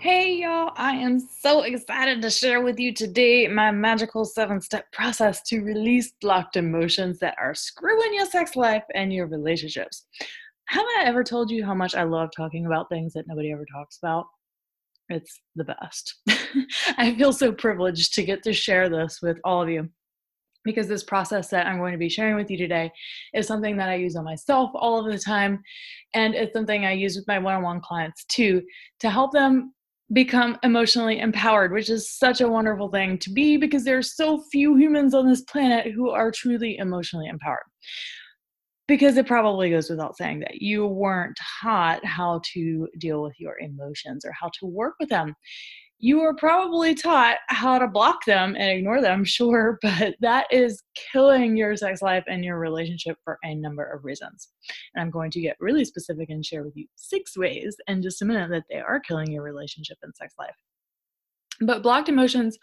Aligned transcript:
Hey, 0.00 0.34
y'all, 0.34 0.70
I 0.76 0.92
am 0.92 1.18
so 1.18 1.62
excited 1.62 2.22
to 2.22 2.30
share 2.30 2.62
with 2.62 2.78
you 2.78 2.94
today 2.94 3.48
my 3.48 3.72
magical 3.72 4.24
seven 4.24 4.60
step 4.60 4.92
process 4.92 5.42
to 5.48 5.60
release 5.60 6.12
blocked 6.20 6.56
emotions 6.56 7.18
that 7.18 7.34
are 7.36 7.52
screwing 7.52 8.14
your 8.14 8.26
sex 8.26 8.54
life 8.54 8.84
and 8.94 9.12
your 9.12 9.26
relationships. 9.26 10.06
Have 10.66 10.86
I 11.00 11.02
ever 11.06 11.24
told 11.24 11.50
you 11.50 11.64
how 11.64 11.74
much 11.74 11.96
I 11.96 12.04
love 12.04 12.30
talking 12.30 12.66
about 12.66 12.88
things 12.88 13.12
that 13.14 13.26
nobody 13.26 13.50
ever 13.50 13.66
talks 13.74 13.98
about? 13.98 14.26
It's 15.08 15.40
the 15.56 15.64
best. 15.64 16.14
I 16.96 17.16
feel 17.16 17.32
so 17.32 17.50
privileged 17.50 18.14
to 18.14 18.22
get 18.22 18.44
to 18.44 18.52
share 18.52 18.88
this 18.88 19.18
with 19.20 19.38
all 19.42 19.62
of 19.62 19.68
you 19.68 19.88
because 20.64 20.86
this 20.86 21.02
process 21.02 21.48
that 21.48 21.66
I'm 21.66 21.78
going 21.78 21.92
to 21.92 21.98
be 21.98 22.08
sharing 22.08 22.36
with 22.36 22.52
you 22.52 22.56
today 22.56 22.92
is 23.34 23.48
something 23.48 23.76
that 23.78 23.88
I 23.88 23.96
use 23.96 24.14
on 24.14 24.24
myself 24.24 24.70
all 24.74 25.04
of 25.04 25.10
the 25.10 25.18
time. 25.18 25.60
And 26.14 26.36
it's 26.36 26.52
something 26.52 26.84
I 26.84 26.92
use 26.92 27.16
with 27.16 27.26
my 27.26 27.40
one 27.40 27.54
on 27.54 27.62
one 27.64 27.80
clients 27.80 28.24
too 28.26 28.62
to 29.00 29.10
help 29.10 29.32
them 29.32 29.72
become 30.12 30.56
emotionally 30.62 31.18
empowered, 31.18 31.72
which 31.72 31.90
is 31.90 32.10
such 32.10 32.40
a 32.40 32.48
wonderful 32.48 32.88
thing 32.88 33.18
to 33.18 33.30
be 33.30 33.56
because 33.56 33.84
there 33.84 33.98
are 33.98 34.02
so 34.02 34.42
few 34.50 34.74
humans 34.76 35.14
on 35.14 35.28
this 35.28 35.42
planet 35.42 35.92
who 35.92 36.10
are 36.10 36.30
truly 36.30 36.78
emotionally 36.78 37.26
empowered. 37.26 37.66
Because 38.86 39.18
it 39.18 39.26
probably 39.26 39.68
goes 39.68 39.90
without 39.90 40.16
saying 40.16 40.40
that 40.40 40.62
you 40.62 40.86
weren't 40.86 41.36
taught 41.60 42.02
how 42.06 42.40
to 42.54 42.88
deal 42.98 43.22
with 43.22 43.34
your 43.38 43.58
emotions 43.58 44.24
or 44.24 44.32
how 44.32 44.50
to 44.58 44.66
work 44.66 44.94
with 44.98 45.10
them 45.10 45.34
you 46.00 46.20
were 46.20 46.34
probably 46.34 46.94
taught 46.94 47.38
how 47.48 47.78
to 47.78 47.88
block 47.88 48.24
them 48.24 48.54
and 48.56 48.70
ignore 48.70 49.00
them, 49.00 49.24
sure, 49.24 49.78
but 49.82 50.14
that 50.20 50.46
is 50.50 50.82
killing 51.12 51.56
your 51.56 51.76
sex 51.76 52.02
life 52.02 52.24
and 52.28 52.44
your 52.44 52.58
relationship 52.58 53.16
for 53.24 53.38
a 53.42 53.54
number 53.54 53.84
of 53.84 54.04
reasons. 54.04 54.48
And 54.94 55.02
I'm 55.02 55.10
going 55.10 55.30
to 55.32 55.40
get 55.40 55.56
really 55.60 55.84
specific 55.84 56.30
and 56.30 56.44
share 56.44 56.62
with 56.62 56.76
you 56.76 56.86
six 56.96 57.36
ways 57.36 57.76
in 57.88 58.02
just 58.02 58.22
a 58.22 58.24
minute 58.24 58.50
that 58.50 58.64
they 58.70 58.78
are 58.78 59.00
killing 59.00 59.32
your 59.32 59.42
relationship 59.42 59.98
and 60.02 60.14
sex 60.14 60.34
life. 60.38 60.54
But 61.60 61.82
blocked 61.82 62.08
emotions 62.08 62.56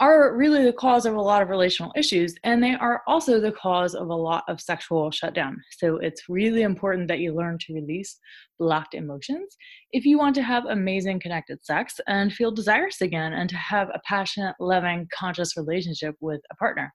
are 0.00 0.36
really 0.36 0.64
the 0.64 0.72
cause 0.72 1.06
of 1.06 1.14
a 1.14 1.20
lot 1.20 1.42
of 1.42 1.48
relational 1.48 1.92
issues, 1.96 2.34
and 2.44 2.62
they 2.62 2.74
are 2.74 3.02
also 3.06 3.40
the 3.40 3.52
cause 3.52 3.94
of 3.94 4.08
a 4.08 4.14
lot 4.14 4.44
of 4.48 4.60
sexual 4.60 5.10
shutdown. 5.10 5.56
So 5.78 5.96
it's 5.96 6.28
really 6.28 6.62
important 6.62 7.08
that 7.08 7.20
you 7.20 7.34
learn 7.34 7.58
to 7.66 7.74
release 7.74 8.18
blocked 8.58 8.94
emotions 8.94 9.56
if 9.92 10.04
you 10.04 10.18
want 10.18 10.34
to 10.36 10.42
have 10.42 10.64
amazing 10.66 11.20
connected 11.20 11.64
sex 11.64 12.00
and 12.06 12.32
feel 12.32 12.52
desirous 12.52 13.00
again 13.00 13.32
and 13.32 13.48
to 13.50 13.56
have 13.56 13.88
a 13.88 14.00
passionate, 14.06 14.54
loving, 14.60 15.08
conscious 15.12 15.56
relationship 15.56 16.14
with 16.20 16.40
a 16.50 16.54
partner. 16.56 16.92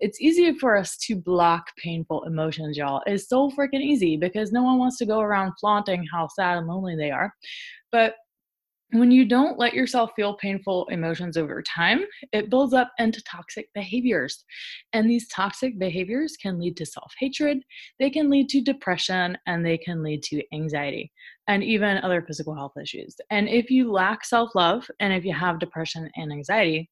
It's 0.00 0.20
easy 0.20 0.56
for 0.58 0.76
us 0.76 0.96
to 1.06 1.16
block 1.16 1.66
painful 1.82 2.24
emotions, 2.24 2.76
y'all. 2.76 3.02
It's 3.06 3.28
so 3.28 3.50
freaking 3.50 3.82
easy 3.82 4.16
because 4.16 4.52
no 4.52 4.62
one 4.62 4.78
wants 4.78 4.98
to 4.98 5.06
go 5.06 5.20
around 5.20 5.52
flaunting 5.60 6.04
how 6.12 6.28
sad 6.28 6.58
and 6.58 6.68
lonely 6.68 6.96
they 6.96 7.10
are. 7.10 7.32
But 7.90 8.14
when 8.90 9.10
you 9.10 9.26
don't 9.26 9.58
let 9.58 9.74
yourself 9.74 10.12
feel 10.16 10.34
painful 10.34 10.86
emotions 10.86 11.36
over 11.36 11.62
time, 11.62 12.04
it 12.32 12.48
builds 12.48 12.72
up 12.72 12.90
into 12.98 13.22
toxic 13.24 13.68
behaviors. 13.74 14.44
And 14.92 15.10
these 15.10 15.28
toxic 15.28 15.78
behaviors 15.78 16.36
can 16.40 16.58
lead 16.58 16.76
to 16.78 16.86
self 16.86 17.12
hatred, 17.18 17.62
they 17.98 18.08
can 18.08 18.30
lead 18.30 18.48
to 18.50 18.62
depression, 18.62 19.36
and 19.46 19.64
they 19.64 19.76
can 19.76 20.02
lead 20.02 20.22
to 20.24 20.42
anxiety 20.54 21.12
and 21.48 21.62
even 21.62 21.98
other 21.98 22.22
physical 22.22 22.54
health 22.54 22.74
issues. 22.80 23.16
And 23.30 23.48
if 23.48 23.70
you 23.70 23.92
lack 23.92 24.24
self 24.24 24.54
love 24.54 24.88
and 25.00 25.12
if 25.12 25.24
you 25.24 25.34
have 25.34 25.58
depression 25.58 26.10
and 26.16 26.32
anxiety, 26.32 26.90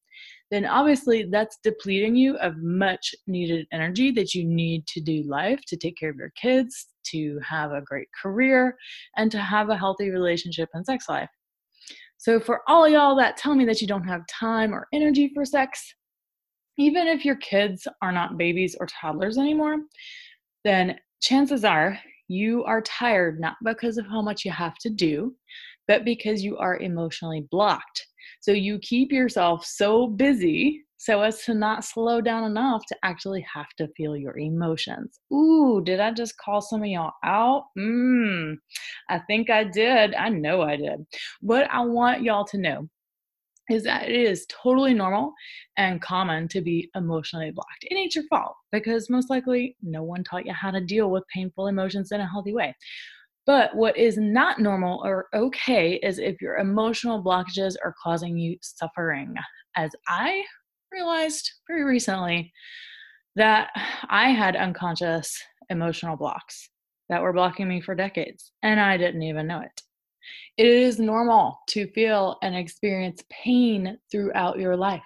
then 0.51 0.65
obviously 0.65 1.25
that's 1.31 1.59
depleting 1.63 2.15
you 2.15 2.37
of 2.39 2.57
much 2.59 3.15
needed 3.27 3.67
energy 3.73 4.11
that 4.13 4.35
you 4.35 4.45
need 4.45 4.87
to 4.87 5.01
do 5.01 5.23
life, 5.25 5.61
to 5.67 5.77
take 5.77 5.97
care 5.97 6.11
of 6.11 6.17
your 6.17 6.33
kids, 6.41 6.87
to 7.05 7.39
have 7.41 7.73
a 7.73 7.81
great 7.81 8.09
career, 8.21 8.77
and 9.17 9.31
to 9.33 9.39
have 9.39 9.71
a 9.71 9.77
healthy 9.77 10.11
relationship 10.11 10.69
and 10.75 10.85
sex 10.87 11.09
life. 11.09 11.31
So, 12.27 12.41
for 12.41 12.63
all 12.67 12.89
y'all 12.89 13.15
that 13.19 13.37
tell 13.37 13.55
me 13.55 13.65
that 13.67 13.81
you 13.81 13.87
don't 13.87 14.09
have 14.09 14.27
time 14.27 14.75
or 14.75 14.89
energy 14.93 15.31
for 15.33 15.45
sex, 15.45 15.95
even 16.77 17.07
if 17.07 17.25
your 17.25 17.37
kids 17.37 17.87
are 18.03 18.11
not 18.11 18.37
babies 18.37 18.75
or 18.81 18.89
toddlers 18.89 19.39
anymore, 19.39 19.77
then 20.65 20.99
chances 21.23 21.65
are 21.65 21.97
you 22.27 22.65
are 22.65 22.83
tired 22.83 23.39
not 23.39 23.55
because 23.63 23.97
of 23.97 24.09
how 24.09 24.23
much 24.23 24.45
you 24.45 24.51
have 24.51 24.75
to 24.79 24.91
do, 24.91 25.37
but 25.87 26.05
because 26.05 26.43
you 26.43 26.59
are 26.59 26.79
emotionally 26.79 27.47
blocked. 27.53 28.05
So, 28.41 28.51
you 28.51 28.81
keep 28.81 29.13
yourself 29.13 29.65
so 29.65 30.09
busy 30.09 30.83
so 30.99 31.23
as 31.23 31.45
to 31.45 31.55
not 31.55 31.85
slow 31.85 32.21
down 32.21 32.45
enough 32.45 32.85
to 32.87 32.97
actually 33.03 33.45
have 33.53 33.69
to 33.79 33.89
feel 33.97 34.17
your 34.17 34.39
emotions. 34.39 35.21
Ooh, 35.33 35.83
did 35.85 36.01
I 36.01 36.13
just 36.13 36.39
call 36.39 36.61
some 36.61 36.83
of 36.83 36.89
y'all 36.89 37.13
out? 37.25 37.65
Mmm, 37.79 38.57
I 39.09 39.19
think 39.21 39.51
I 39.51 39.65
did. 39.65 40.15
I 40.15 40.29
know 40.29 40.63
I 40.63 40.77
did. 40.77 41.07
What 41.41 41.71
I 41.71 41.81
want 41.81 42.23
y'all 42.23 42.45
to 42.47 42.59
know 42.59 42.89
is 43.69 43.83
that 43.83 44.09
it 44.09 44.15
is 44.15 44.47
totally 44.49 44.95
normal 44.95 45.33
and 45.77 46.01
common 46.01 46.47
to 46.49 46.61
be 46.61 46.89
emotionally 46.95 47.51
blocked. 47.51 47.83
It 47.83 47.97
ain't 47.97 48.15
your 48.15 48.25
fault 48.29 48.55
because 48.71 49.11
most 49.11 49.29
likely 49.29 49.77
no 49.83 50.03
one 50.03 50.23
taught 50.23 50.47
you 50.47 50.53
how 50.53 50.71
to 50.71 50.81
deal 50.81 51.11
with 51.11 51.27
painful 51.33 51.67
emotions 51.67 52.13
in 52.13 52.21
a 52.21 52.29
healthy 52.29 52.53
way. 52.53 52.75
But 53.45 53.75
what 53.77 53.97
is 53.97 54.17
not 54.17 54.61
normal 54.61 55.01
or 55.05 55.27
okay 55.35 55.95
is 56.03 56.19
if 56.19 56.41
your 56.41 56.57
emotional 56.57 57.23
blockages 57.23 57.75
are 57.85 57.95
causing 58.03 58.37
you 58.37 58.57
suffering. 58.61 59.35
As 59.77 59.91
I 60.09 60.43
realized 60.97 61.53
very 61.69 61.85
recently 61.85 62.53
that 63.35 63.69
I 64.09 64.31
had 64.31 64.57
unconscious 64.57 65.39
emotional 65.69 66.17
blocks 66.17 66.71
that 67.11 67.21
were 67.21 67.35
blocking 67.35 67.69
me 67.69 67.83
for 67.83 67.95
decades, 67.95 68.53
and 68.63 68.81
I 68.81 68.97
didn't 68.97 69.23
even 69.23 69.47
know 69.47 69.61
it. 69.61 69.83
It 70.57 70.67
is 70.67 70.99
normal 70.99 71.59
to 71.69 71.87
feel 71.89 72.39
and 72.43 72.57
experience 72.57 73.23
pain 73.31 73.99
throughout 74.11 74.59
your 74.59 74.75
life. 74.75 75.03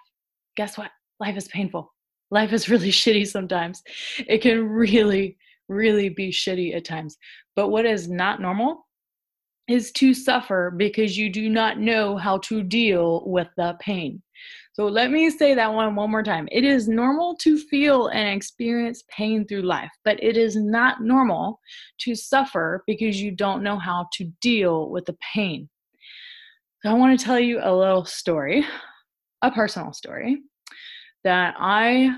Guess 0.56 0.79
what? 0.79 0.93
Life 1.19 1.37
is 1.37 1.49
painful. 1.49 1.93
Life 2.31 2.53
is 2.53 2.69
really 2.71 2.91
shitty 2.93 3.27
sometimes. 3.27 3.83
It 4.19 4.43
can 4.43 4.69
really, 4.69 5.37
really 5.69 6.09
be 6.09 6.31
shitty 6.31 6.75
at 6.77 6.84
times. 6.84 7.19
But 7.56 7.69
what 7.69 7.84
is 7.84 8.09
not 8.09 8.41
normal 8.41 8.87
is 9.69 9.91
to 9.93 10.15
suffer 10.15 10.73
because 10.77 11.19
you 11.19 11.31
do 11.31 11.49
not 11.49 11.79
know 11.79 12.17
how 12.17 12.39
to 12.39 12.62
deal 12.62 13.25
with 13.27 13.49
the 13.56 13.77
pain. 13.81 14.23
So 14.81 14.87
let 14.87 15.11
me 15.11 15.29
say 15.29 15.53
that 15.53 15.75
one 15.75 15.95
one 15.95 16.11
more 16.11 16.23
time. 16.23 16.49
It 16.51 16.65
is 16.65 16.89
normal 16.89 17.37
to 17.43 17.59
feel 17.59 18.07
and 18.07 18.35
experience 18.35 19.05
pain 19.11 19.47
through 19.47 19.61
life, 19.61 19.91
but 20.07 20.19
it 20.25 20.39
is 20.39 20.57
not 20.57 21.03
normal 21.03 21.61
to 21.99 22.15
suffer 22.15 22.83
because 22.87 23.21
you 23.21 23.31
don't 23.31 23.63
know 23.63 23.79
how 23.79 24.09
to 24.15 24.25
deal 24.41 24.89
with 24.89 25.05
the 25.05 25.19
pain. 25.35 25.69
So 26.83 26.89
I 26.89 26.95
want 26.95 27.21
to 27.21 27.23
tell 27.23 27.39
you 27.39 27.61
a 27.63 27.77
little 27.77 28.07
story, 28.07 28.65
a 29.43 29.51
personal 29.51 29.93
story 29.93 30.39
that 31.25 31.57
I 31.59 32.17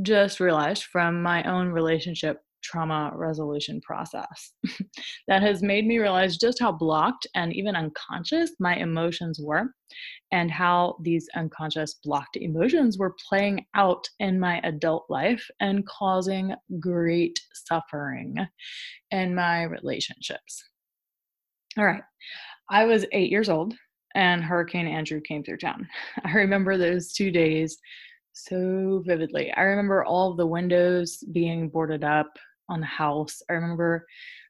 just 0.00 0.40
realized 0.40 0.84
from 0.84 1.22
my 1.22 1.42
own 1.42 1.68
relationship 1.68 2.40
trauma 2.66 3.12
resolution 3.14 3.80
process 3.80 4.52
that 5.28 5.42
has 5.42 5.62
made 5.62 5.86
me 5.86 5.98
realize 5.98 6.36
just 6.36 6.58
how 6.60 6.72
blocked 6.72 7.26
and 7.34 7.54
even 7.54 7.76
unconscious 7.76 8.50
my 8.58 8.76
emotions 8.76 9.38
were 9.40 9.66
and 10.32 10.50
how 10.50 10.96
these 11.02 11.28
unconscious 11.36 11.94
blocked 12.02 12.36
emotions 12.36 12.98
were 12.98 13.14
playing 13.28 13.64
out 13.74 14.04
in 14.18 14.40
my 14.40 14.60
adult 14.64 15.04
life 15.08 15.46
and 15.60 15.86
causing 15.86 16.52
great 16.80 17.38
suffering 17.54 18.36
in 19.12 19.34
my 19.34 19.62
relationships. 19.62 20.64
All 21.78 21.84
right. 21.84 22.02
I 22.68 22.84
was 22.84 23.06
eight 23.12 23.30
years 23.30 23.48
old 23.48 23.74
and 24.16 24.42
Hurricane 24.42 24.88
Andrew 24.88 25.20
came 25.20 25.44
through 25.44 25.58
town. 25.58 25.86
I 26.24 26.32
remember 26.32 26.76
those 26.76 27.12
two 27.12 27.30
days 27.30 27.78
so 28.36 29.02
vividly. 29.06 29.50
I 29.52 29.62
remember 29.62 30.04
all 30.04 30.34
the 30.34 30.46
windows 30.46 31.24
being 31.32 31.68
boarded 31.68 32.04
up 32.04 32.28
on 32.68 32.80
the 32.80 32.86
house. 32.86 33.42
I 33.50 33.54
remember 33.54 34.06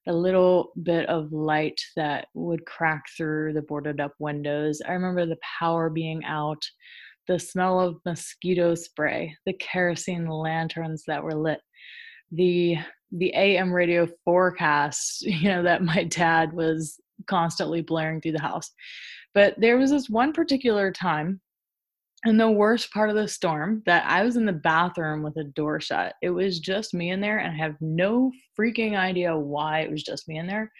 the 0.06 0.12
little 0.12 0.72
bit 0.82 1.08
of 1.08 1.32
light 1.32 1.80
that 1.96 2.28
would 2.34 2.64
crack 2.66 3.04
through 3.16 3.52
the 3.52 3.62
boarded 3.62 4.00
up 4.00 4.12
windows. 4.18 4.80
I 4.86 4.92
remember 4.92 5.26
the 5.26 5.38
power 5.58 5.90
being 5.90 6.24
out, 6.24 6.62
the 7.26 7.38
smell 7.38 7.80
of 7.80 8.00
mosquito 8.04 8.74
spray, 8.74 9.36
the 9.46 9.54
kerosene 9.54 10.28
lanterns 10.28 11.04
that 11.06 11.22
were 11.22 11.34
lit, 11.34 11.60
the 12.32 12.76
the 13.12 13.32
AM 13.34 13.72
radio 13.72 14.08
forecast, 14.24 15.22
you 15.26 15.48
know, 15.48 15.62
that 15.62 15.82
my 15.82 16.04
dad 16.04 16.52
was 16.52 17.00
constantly 17.26 17.82
blaring 17.82 18.20
through 18.20 18.32
the 18.32 18.40
house. 18.40 18.70
But 19.34 19.54
there 19.58 19.76
was 19.76 19.90
this 19.90 20.08
one 20.08 20.32
particular 20.32 20.90
time 20.90 21.40
and 22.26 22.40
the 22.40 22.50
worst 22.50 22.92
part 22.92 23.08
of 23.08 23.14
the 23.14 23.28
storm 23.28 23.84
that 23.86 24.04
I 24.04 24.24
was 24.24 24.36
in 24.36 24.46
the 24.46 24.52
bathroom 24.52 25.22
with 25.22 25.34
the 25.34 25.44
door 25.44 25.80
shut. 25.80 26.14
It 26.22 26.30
was 26.30 26.58
just 26.58 26.92
me 26.92 27.10
in 27.10 27.20
there, 27.20 27.38
and 27.38 27.54
I 27.54 27.56
have 27.56 27.76
no 27.80 28.32
freaking 28.58 28.96
idea 28.96 29.36
why 29.36 29.80
it 29.80 29.90
was 29.92 30.02
just 30.02 30.26
me 30.26 30.38
in 30.38 30.48
there. 30.48 30.72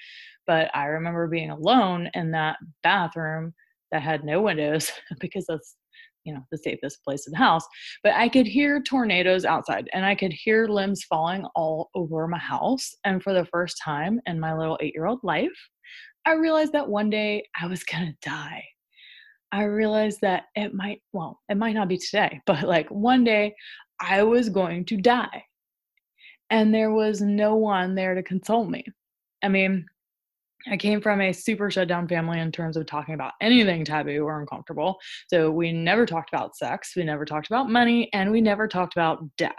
But 0.49 0.71
I 0.75 0.87
remember 0.87 1.29
being 1.29 1.51
alone 1.51 2.11
in 2.15 2.33
that 2.33 2.57
bathroom 2.83 3.55
that 3.93 4.03
had 4.03 4.25
no 4.25 4.43
windows 4.43 4.91
because 5.21 5.47
that's 5.47 5.77
you 6.25 6.35
know 6.35 6.41
the 6.51 6.59
safest 6.59 7.05
place 7.05 7.29
in 7.29 7.31
the 7.31 7.39
house 7.39 7.63
but 8.03 8.13
i 8.15 8.29
could 8.29 8.49
hear 8.49 8.83
tornadoes 8.83 9.45
outside 9.45 9.89
and 9.93 10.05
i 10.05 10.13
could 10.13 10.33
hear 10.33 10.67
limbs 10.67 11.05
falling 11.05 11.45
all 11.55 11.89
over 11.95 12.27
my 12.27 12.37
house 12.37 12.97
and 13.05 13.23
for 13.23 13.33
the 13.33 13.45
first 13.45 13.81
time 13.81 14.21
in 14.27 14.41
my 14.41 14.53
little 14.53 14.77
8-year-old 14.83 15.21
life 15.23 15.57
i 16.27 16.33
realized 16.33 16.73
that 16.73 16.89
one 16.89 17.11
day 17.11 17.45
i 17.61 17.69
was 17.69 17.85
to 17.85 18.13
die 18.23 18.65
i 19.57 19.65
realized 19.65 20.21
that 20.21 20.45
it 20.55 20.75
might 20.75 21.01
well 21.13 21.41
it 21.49 21.57
might 21.57 21.75
not 21.75 21.89
be 21.89 21.99
today 21.99 22.41
but 22.47 22.63
like 22.65 22.89
one 22.91 23.25
day 23.25 23.55
i 24.01 24.23
was 24.23 24.49
going 24.49 24.85
to 24.85 24.97
die 24.97 25.43
and 26.51 26.73
there 26.73 26.93
was 26.93 27.21
no 27.21 27.57
one 27.57 27.95
there 27.95 28.15
to 28.15 28.23
console 28.23 28.67
me 28.67 28.85
i 29.43 29.49
mean 29.49 29.85
I 30.69 30.77
came 30.77 31.01
from 31.01 31.21
a 31.21 31.33
super 31.33 31.71
shut 31.71 31.87
down 31.87 32.09
family 32.09 32.41
in 32.41 32.51
terms 32.51 32.77
of 32.77 32.87
talking 32.87 33.15
about 33.15 33.35
anything 33.41 33.85
taboo 33.85 34.25
or 34.25 34.41
uncomfortable. 34.41 34.99
So 35.29 35.51
we 35.51 35.73
never 35.73 36.07
talked 36.07 36.33
about 36.33 36.57
sex, 36.57 36.95
we 36.97 37.05
never 37.05 37.25
talked 37.25 37.47
about 37.47 37.71
money, 37.71 38.11
and 38.13 38.33
we 38.33 38.41
never 38.41 38.67
talked 38.67 38.95
about 38.95 39.25
death. 39.37 39.55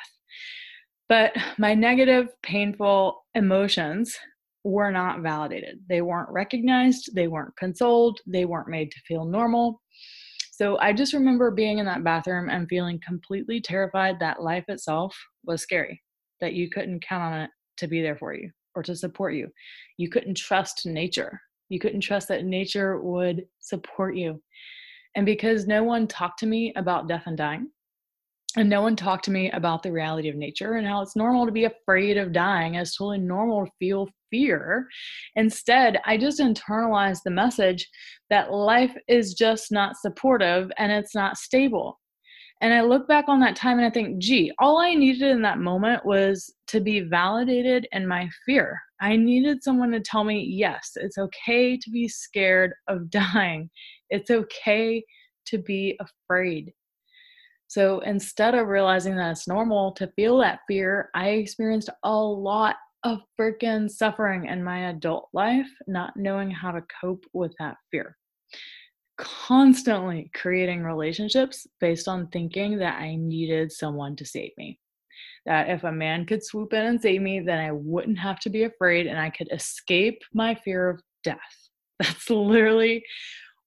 But 1.08 1.34
my 1.58 1.74
negative, 1.74 2.28
painful 2.44 3.24
emotions 3.34 4.18
were 4.68 4.92
not 4.92 5.22
validated. 5.22 5.80
They 5.88 6.02
weren't 6.02 6.30
recognized, 6.30 7.16
they 7.16 7.28
weren't 7.28 7.56
consoled, 7.58 8.20
they 8.28 8.46
weren't 8.46 8.68
made 8.68 8.92
to 8.92 9.00
feel 9.08 9.26
normal. 9.26 9.82
So 10.52 10.78
I 10.80 10.92
just 10.92 11.14
remember 11.14 11.52
being 11.52 11.78
in 11.78 11.86
that 11.86 12.04
bathroom 12.04 12.50
and 12.50 12.68
feeling 12.68 13.00
completely 13.06 13.62
terrified 13.62 14.20
that 14.20 14.42
life 14.42 14.66
itself 14.68 15.16
was 15.46 15.62
scary, 15.62 16.02
that 16.42 16.54
you 16.54 16.70
couldn't 16.70 17.06
count 17.06 17.24
on 17.24 17.42
it 17.42 17.50
to 17.78 17.88
be 17.88 18.02
there 18.02 18.18
for 18.18 18.34
you 18.34 18.50
or 18.76 18.84
to 18.84 18.96
support 18.96 19.36
you. 19.36 19.48
You 19.98 20.10
couldn't 20.10 20.36
trust 20.36 20.86
nature. 20.86 21.40
You 21.70 21.80
couldn't 21.80 22.02
trust 22.02 22.28
that 22.30 22.46
nature 22.46 23.00
would 23.02 23.46
support 23.60 24.16
you. 24.16 24.42
And 25.16 25.26
because 25.26 25.68
no 25.68 25.84
one 25.84 26.08
talked 26.08 26.40
to 26.40 26.46
me 26.46 26.74
about 26.76 27.08
death 27.08 27.24
and 27.26 27.38
dying, 27.38 27.70
and 28.58 28.70
no 28.70 28.82
one 28.82 28.96
talked 28.96 29.24
to 29.26 29.32
me 29.32 29.52
about 29.52 29.84
the 29.84 29.92
reality 29.92 30.30
of 30.30 30.36
nature 30.36 30.74
and 30.74 30.88
how 30.88 31.02
it's 31.02 31.16
normal 31.16 31.46
to 31.46 31.52
be 31.52 31.66
afraid 31.66 32.18
of 32.18 32.34
dying. 32.34 32.76
It's 32.76 32.98
totally 32.98 33.20
normal 33.20 33.66
to 33.66 33.72
feel 33.78 34.10
fear. 34.32 34.88
Instead, 35.36 36.00
I 36.06 36.18
just 36.18 36.40
internalized 36.40 37.22
the 37.24 37.32
message 37.32 37.88
that 38.32 38.52
life 38.52 38.96
is 39.08 39.36
just 39.36 39.72
not 39.72 39.96
supportive 39.96 40.72
and 40.78 40.92
it's 40.92 41.14
not 41.14 41.38
stable. 41.38 42.00
And 42.60 42.74
I 42.74 42.82
look 42.82 43.08
back 43.08 43.26
on 43.28 43.40
that 43.42 43.56
time 43.56 43.78
and 43.78 43.86
I 43.86 43.92
think, 43.92 44.18
gee, 44.18 44.52
all 44.58 44.80
I 44.80 44.96
needed 44.96 45.30
in 45.30 45.44
that 45.44 45.60
moment 45.60 46.04
was 46.04 46.52
to 46.70 46.80
be 46.80 47.02
validated 47.02 47.88
in 47.92 48.08
my 48.08 48.28
fear. 48.44 48.82
I 49.00 49.16
needed 49.16 49.64
someone 49.64 49.92
to 49.92 50.00
tell 50.00 50.24
me, 50.24 50.44
yes, 50.50 50.94
it's 50.96 51.20
okay 51.20 51.78
to 51.78 51.90
be 51.92 52.08
scared 52.08 52.74
of 52.88 53.10
dying. 53.12 53.70
It's 54.10 54.32
okay 54.32 55.04
to 55.46 55.60
be 55.60 56.00
afraid. 56.00 56.74
So 57.68 58.00
instead 58.00 58.56
of 58.56 58.68
realizing 58.68 59.16
that 59.18 59.32
it's 59.32 59.48
normal 59.48 59.92
to 59.94 60.12
feel 60.16 60.38
that 60.40 60.60
fear, 60.68 61.10
I 61.14 61.30
experienced 61.30 61.90
a 62.04 62.16
lot 62.16 62.76
of 63.04 63.20
freaking 63.40 63.90
suffering 63.90 64.46
in 64.46 64.64
my 64.64 64.90
adult 64.90 65.30
life, 65.34 65.70
not 65.86 66.14
knowing 66.16 66.50
how 66.50 66.72
to 66.72 66.84
cope 67.02 67.26
with 67.34 67.54
that 67.60 67.76
fear 67.92 68.18
constantly 69.18 70.30
creating 70.36 70.84
relationships 70.84 71.66
based 71.80 72.08
on 72.08 72.28
thinking 72.28 72.78
that 72.78 73.00
I 73.00 73.16
needed 73.16 73.72
someone 73.72 74.16
to 74.18 74.26
save 74.26 74.52
me. 74.58 74.80
That 75.46 75.70
if 75.70 75.84
a 75.84 75.92
man 75.92 76.26
could 76.26 76.44
swoop 76.44 76.74
in 76.74 76.86
and 76.86 77.02
save 77.02 77.22
me, 77.22 77.40
then 77.40 77.60
I 77.60 77.72
wouldn't 77.72 78.20
have 78.20 78.40
to 78.42 78.50
be 78.50 78.64
afraid 78.64 79.08
and 79.08 79.20
I 79.20 79.30
could 79.30 79.50
escape 79.52 80.22
my 80.34 80.56
fear 80.56 80.90
of 80.90 81.02
death. 81.24 81.40
That's 82.00 82.30
literally 82.30 83.04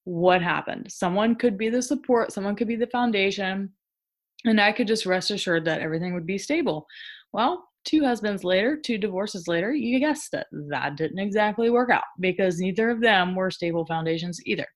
what 0.04 0.42
happened. 0.42 0.86
Someone 0.90 1.34
could 1.34 1.58
be 1.58 1.68
the 1.68 1.82
support, 1.82 2.32
someone 2.32 2.54
could 2.54 2.68
be 2.68 2.76
the 2.76 2.86
foundation, 2.86 3.70
and 4.44 4.60
I 4.60 4.72
could 4.72 4.86
just 4.86 5.06
rest 5.06 5.30
assured 5.30 5.64
that 5.66 5.80
everything 5.80 6.14
would 6.14 6.26
be 6.26 6.38
stable. 6.38 6.86
Well, 7.32 7.64
two 7.84 8.04
husbands 8.04 8.44
later, 8.44 8.76
two 8.76 8.98
divorces 8.98 9.48
later, 9.48 9.72
you 9.72 9.98
guessed 9.98 10.34
it, 10.34 10.46
that 10.70 10.96
didn't 10.96 11.18
exactly 11.18 11.70
work 11.70 11.90
out 11.90 12.04
because 12.18 12.58
neither 12.58 12.90
of 12.90 13.00
them 13.00 13.34
were 13.34 13.50
stable 13.50 13.86
foundations 13.86 14.40
either. 14.46 14.66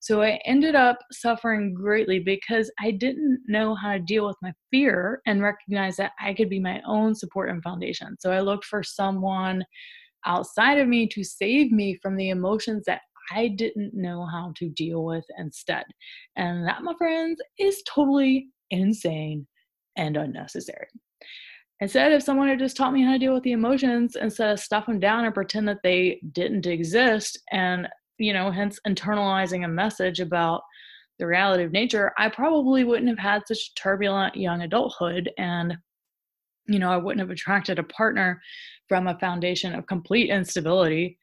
So 0.00 0.22
I 0.22 0.40
ended 0.44 0.74
up 0.74 0.98
suffering 1.10 1.74
greatly 1.74 2.20
because 2.20 2.70
I 2.80 2.92
didn't 2.92 3.40
know 3.48 3.74
how 3.74 3.92
to 3.92 3.98
deal 3.98 4.26
with 4.26 4.36
my 4.40 4.52
fear 4.70 5.20
and 5.26 5.42
recognize 5.42 5.96
that 5.96 6.12
I 6.20 6.34
could 6.34 6.48
be 6.48 6.60
my 6.60 6.80
own 6.86 7.14
support 7.14 7.50
and 7.50 7.62
foundation. 7.62 8.16
So 8.20 8.30
I 8.30 8.40
looked 8.40 8.64
for 8.64 8.82
someone 8.82 9.64
outside 10.24 10.78
of 10.78 10.88
me 10.88 11.08
to 11.08 11.24
save 11.24 11.72
me 11.72 11.98
from 12.00 12.16
the 12.16 12.30
emotions 12.30 12.84
that 12.86 13.00
I 13.32 13.48
didn't 13.48 13.92
know 13.92 14.26
how 14.26 14.52
to 14.56 14.68
deal 14.70 15.04
with 15.04 15.24
instead. 15.36 15.84
And 16.36 16.66
that, 16.66 16.82
my 16.82 16.94
friends, 16.96 17.40
is 17.58 17.82
totally 17.86 18.48
insane 18.70 19.46
and 19.96 20.16
unnecessary. 20.16 20.86
Instead, 21.80 22.12
if 22.12 22.22
someone 22.22 22.48
had 22.48 22.58
just 22.58 22.76
taught 22.76 22.92
me 22.92 23.04
how 23.04 23.12
to 23.12 23.18
deal 23.18 23.34
with 23.34 23.44
the 23.44 23.52
emotions 23.52 24.16
instead 24.16 24.50
of 24.50 24.58
stuff 24.58 24.86
them 24.86 24.98
down 24.98 25.24
and 25.24 25.34
pretend 25.34 25.68
that 25.68 25.78
they 25.84 26.20
didn't 26.32 26.66
exist 26.66 27.40
and 27.52 27.88
you 28.18 28.32
know, 28.32 28.50
hence 28.50 28.78
internalizing 28.86 29.64
a 29.64 29.68
message 29.68 30.20
about 30.20 30.62
the 31.18 31.26
reality 31.26 31.64
of 31.64 31.72
nature, 31.72 32.12
I 32.18 32.28
probably 32.28 32.84
wouldn't 32.84 33.08
have 33.08 33.18
had 33.18 33.42
such 33.46 33.74
turbulent 33.74 34.36
young 34.36 34.62
adulthood 34.62 35.30
and 35.38 35.76
you 36.66 36.78
know, 36.78 36.90
I 36.90 36.98
wouldn't 36.98 37.20
have 37.20 37.30
attracted 37.30 37.78
a 37.78 37.84
partner 37.84 38.42
from 38.88 39.06
a 39.06 39.18
foundation 39.18 39.74
of 39.74 39.86
complete 39.86 40.28
instability 40.28 41.18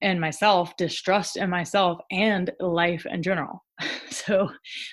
in 0.00 0.18
myself, 0.18 0.74
distrust 0.78 1.36
in 1.36 1.50
myself, 1.50 1.98
and 2.10 2.50
life 2.60 3.04
in 3.04 3.22
general. 3.22 3.62
so, 4.10 4.50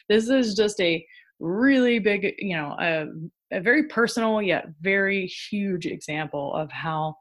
this 0.10 0.28
is 0.28 0.56
just 0.56 0.80
a 0.82 1.06
really 1.44 2.00
big, 2.00 2.36
you 2.40 2.56
know, 2.56 2.76
a, 2.80 3.06
a 3.52 3.62
very 3.62 3.88
personal 3.88 4.42
yet 4.42 4.66
very 4.82 5.28
huge 5.28 5.86
example 5.86 6.54
of 6.56 6.72
how 6.72 7.16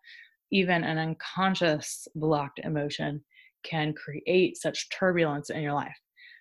even 0.53 0.85
an 0.85 0.99
unconscious 0.99 2.07
blocked 2.15 2.61
emotion 2.61 3.23
can 3.65 3.93
create 3.93 4.57
such 4.57 4.89
turbulence 4.91 5.51
in 5.51 5.61
your 5.63 5.73
life. 5.73 5.97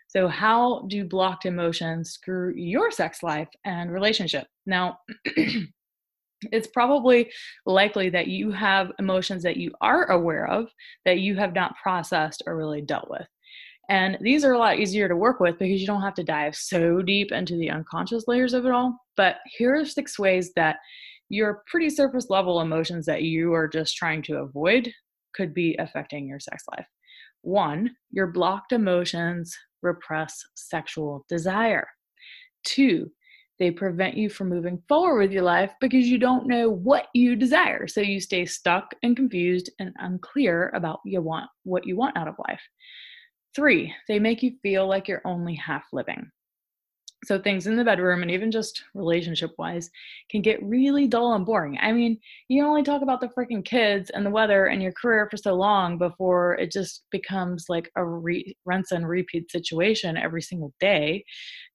So, 0.07 0.27
how 0.27 0.85
do 0.89 1.05
blocked 1.05 1.45
emotions 1.45 2.11
screw 2.11 2.53
your 2.55 2.91
sex 2.91 3.23
life 3.23 3.47
and 3.65 3.91
relationship? 3.91 4.45
Now, 4.65 4.97
it's 6.51 6.67
probably 6.67 7.31
likely 7.65 8.09
that 8.09 8.27
you 8.27 8.51
have 8.51 8.91
emotions 8.99 9.43
that 9.43 9.57
you 9.57 9.71
are 9.81 10.05
aware 10.11 10.47
of 10.47 10.67
that 11.05 11.19
you 11.19 11.35
have 11.35 11.53
not 11.53 11.75
processed 11.81 12.43
or 12.45 12.57
really 12.57 12.81
dealt 12.81 13.09
with. 13.09 13.27
And 13.89 14.17
these 14.21 14.45
are 14.45 14.53
a 14.53 14.57
lot 14.57 14.79
easier 14.79 15.07
to 15.09 15.15
work 15.15 15.39
with 15.39 15.59
because 15.59 15.81
you 15.81 15.87
don't 15.87 16.01
have 16.01 16.13
to 16.15 16.23
dive 16.23 16.55
so 16.55 17.01
deep 17.01 17.31
into 17.31 17.57
the 17.57 17.69
unconscious 17.69 18.25
layers 18.27 18.53
of 18.53 18.65
it 18.65 18.71
all. 18.71 18.97
But 19.17 19.37
here 19.45 19.75
are 19.75 19.85
six 19.85 20.17
ways 20.17 20.53
that 20.55 20.77
your 21.29 21.63
pretty 21.67 21.89
surface 21.89 22.29
level 22.29 22.61
emotions 22.61 23.05
that 23.05 23.23
you 23.23 23.53
are 23.53 23.67
just 23.67 23.95
trying 23.95 24.21
to 24.23 24.37
avoid 24.37 24.91
could 25.33 25.53
be 25.53 25.75
affecting 25.79 26.27
your 26.27 26.39
sex 26.39 26.63
life. 26.75 26.85
One, 27.41 27.91
your 28.11 28.27
blocked 28.27 28.71
emotions 28.71 29.55
repress 29.81 30.41
sexual 30.55 31.25
desire. 31.27 31.87
Two, 32.63 33.09
they 33.59 33.71
prevent 33.71 34.17
you 34.17 34.29
from 34.29 34.49
moving 34.49 34.81
forward 34.89 35.21
with 35.21 35.31
your 35.31 35.43
life 35.43 35.71
because 35.79 36.07
you 36.07 36.17
don't 36.17 36.47
know 36.47 36.69
what 36.69 37.07
you 37.13 37.35
desire. 37.35 37.87
So 37.87 38.01
you 38.01 38.19
stay 38.19 38.45
stuck 38.45 38.93
and 39.03 39.15
confused 39.15 39.69
and 39.79 39.93
unclear 39.99 40.71
about 40.73 40.99
you 41.05 41.21
want 41.21 41.49
what 41.63 41.85
you 41.85 41.95
want 41.95 42.17
out 42.17 42.27
of 42.27 42.35
life. 42.47 42.61
Three, 43.55 43.93
they 44.07 44.19
make 44.19 44.41
you 44.43 44.53
feel 44.61 44.87
like 44.87 45.07
you're 45.07 45.21
only 45.25 45.55
half 45.55 45.85
living. 45.91 46.31
So 47.23 47.37
things 47.37 47.67
in 47.67 47.75
the 47.75 47.83
bedroom 47.83 48.23
and 48.23 48.31
even 48.31 48.49
just 48.49 48.83
relationship 48.95 49.51
wise 49.59 49.91
can 50.31 50.41
get 50.41 50.63
really 50.63 51.05
dull 51.05 51.33
and 51.33 51.45
boring. 51.45 51.77
I 51.79 51.91
mean 51.91 52.17
you 52.47 52.65
only 52.65 52.81
talk 52.81 53.03
about 53.03 53.21
the 53.21 53.27
freaking 53.27 53.63
kids 53.63 54.09
and 54.09 54.25
the 54.25 54.31
weather 54.31 54.65
and 54.65 54.81
your 54.81 54.91
career 54.93 55.27
for 55.29 55.37
so 55.37 55.53
long 55.53 55.99
before 55.99 56.55
it 56.55 56.71
just 56.71 57.03
becomes 57.11 57.65
like 57.69 57.91
a 57.95 58.03
re- 58.03 58.55
rinse 58.65 58.91
and 58.91 59.07
repeat 59.07 59.51
situation 59.51 60.17
every 60.17 60.41
single 60.41 60.73
day. 60.79 61.23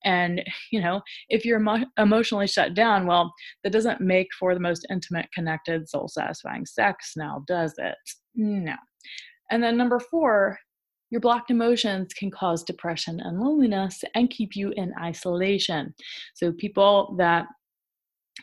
And 0.03 0.43
you 0.71 0.81
know 0.81 1.01
if 1.29 1.45
you're 1.45 1.61
emo- 1.61 1.85
emotionally 1.97 2.47
shut 2.47 2.73
down 2.73 3.07
well 3.07 3.33
that 3.63 3.71
doesn't 3.71 4.01
make 4.01 4.27
for 4.37 4.53
the 4.53 4.59
most 4.59 4.85
intimate 4.89 5.31
connected 5.33 5.87
soul 5.87 6.09
satisfying 6.09 6.65
sex 6.65 7.13
now 7.15 7.43
does 7.47 7.73
it? 7.77 7.95
No. 8.35 8.75
And 9.49 9.63
then 9.63 9.77
number 9.77 9.99
four 9.99 10.59
your 11.09 11.21
blocked 11.21 11.51
emotions 11.51 12.13
can 12.13 12.31
cause 12.31 12.63
depression 12.63 13.19
and 13.19 13.39
loneliness 13.39 14.03
and 14.15 14.29
keep 14.29 14.55
you 14.55 14.71
in 14.75 14.93
isolation. 15.01 15.93
So 16.33 16.51
people 16.51 17.15
that 17.17 17.47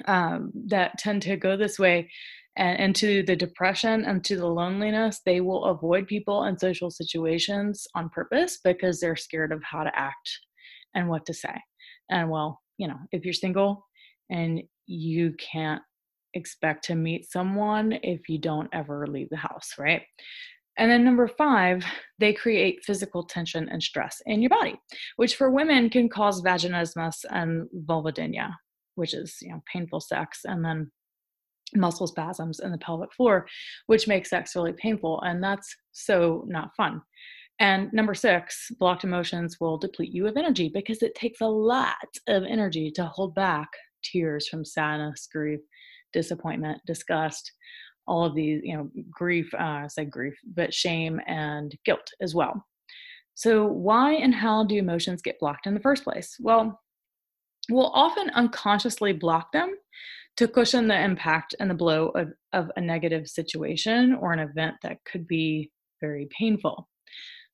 um, 0.06 0.50
that 0.66 0.98
tend 0.98 1.22
to 1.22 1.36
go 1.36 1.56
this 1.56 1.78
way 1.78 2.10
and 2.56 2.78
into 2.78 3.22
the 3.24 3.36
depression 3.36 4.04
and 4.04 4.24
to 4.24 4.36
the 4.36 4.46
loneliness. 4.46 5.20
They 5.24 5.40
will 5.40 5.64
avoid 5.66 6.06
people 6.06 6.44
and 6.44 6.58
social 6.58 6.90
situations 6.90 7.86
on 7.94 8.10
purpose 8.10 8.60
because 8.62 9.00
they're 9.00 9.16
scared 9.16 9.52
of 9.52 9.62
how 9.62 9.84
to 9.84 9.98
act 9.98 10.38
and 10.94 11.08
what 11.08 11.26
to 11.26 11.34
say. 11.34 11.54
And 12.10 12.30
well, 12.30 12.60
you 12.78 12.88
know, 12.88 12.98
if 13.12 13.24
you're 13.24 13.34
single 13.34 13.86
and 14.30 14.62
you 14.86 15.34
can't 15.38 15.82
expect 16.34 16.84
to 16.84 16.94
meet 16.94 17.30
someone 17.30 17.92
if 18.02 18.28
you 18.28 18.38
don't 18.38 18.68
ever 18.72 19.06
leave 19.06 19.30
the 19.30 19.36
house, 19.36 19.74
right? 19.78 20.02
And 20.76 20.90
then 20.90 21.04
number 21.04 21.28
five, 21.28 21.84
they 22.18 22.32
create 22.32 22.84
physical 22.84 23.24
tension 23.24 23.68
and 23.68 23.82
stress 23.82 24.20
in 24.26 24.42
your 24.42 24.50
body, 24.50 24.74
which 25.16 25.36
for 25.36 25.50
women 25.50 25.88
can 25.88 26.08
cause 26.08 26.42
vaginismus 26.42 27.24
and 27.30 27.68
vulvodynia, 27.86 28.50
which 28.96 29.14
is 29.14 29.38
you 29.40 29.50
know 29.50 29.62
painful 29.72 30.00
sex, 30.00 30.40
and 30.44 30.64
then 30.64 30.90
muscle 31.74 32.06
spasms 32.06 32.60
in 32.60 32.72
the 32.72 32.78
pelvic 32.78 33.12
floor, 33.12 33.46
which 33.86 34.08
makes 34.08 34.30
sex 34.30 34.54
really 34.56 34.72
painful, 34.72 35.20
and 35.22 35.42
that's 35.42 35.74
so 35.92 36.44
not 36.48 36.74
fun. 36.76 37.00
And 37.60 37.92
number 37.92 38.14
six, 38.14 38.70
blocked 38.80 39.04
emotions 39.04 39.58
will 39.60 39.78
deplete 39.78 40.12
you 40.12 40.26
of 40.26 40.36
energy 40.36 40.70
because 40.74 41.02
it 41.02 41.14
takes 41.14 41.40
a 41.40 41.46
lot 41.46 41.94
of 42.26 42.42
energy 42.42 42.90
to 42.92 43.04
hold 43.06 43.34
back 43.34 43.68
tears 44.02 44.48
from 44.48 44.64
sadness, 44.64 45.28
grief, 45.32 45.60
disappointment, 46.12 46.80
disgust, 46.86 47.52
all 48.06 48.24
of 48.24 48.34
these, 48.34 48.60
you 48.64 48.76
know, 48.76 48.90
grief, 49.10 49.52
uh, 49.54 49.82
I 49.84 49.86
said 49.88 50.10
grief, 50.10 50.34
but 50.54 50.74
shame 50.74 51.20
and 51.26 51.74
guilt 51.84 52.10
as 52.20 52.34
well. 52.34 52.64
So, 53.34 53.66
why 53.66 54.12
and 54.14 54.34
how 54.34 54.64
do 54.64 54.76
emotions 54.76 55.22
get 55.22 55.40
blocked 55.40 55.66
in 55.66 55.74
the 55.74 55.80
first 55.80 56.04
place? 56.04 56.36
Well, 56.40 56.80
we'll 57.70 57.90
often 57.92 58.30
unconsciously 58.30 59.12
block 59.12 59.52
them 59.52 59.74
to 60.36 60.48
cushion 60.48 60.88
the 60.88 61.00
impact 61.00 61.54
and 61.60 61.70
the 61.70 61.74
blow 61.74 62.08
of, 62.08 62.32
of 62.52 62.70
a 62.76 62.80
negative 62.80 63.28
situation 63.28 64.14
or 64.20 64.32
an 64.32 64.40
event 64.40 64.76
that 64.82 64.98
could 65.04 65.26
be 65.26 65.70
very 66.00 66.28
painful. 66.36 66.88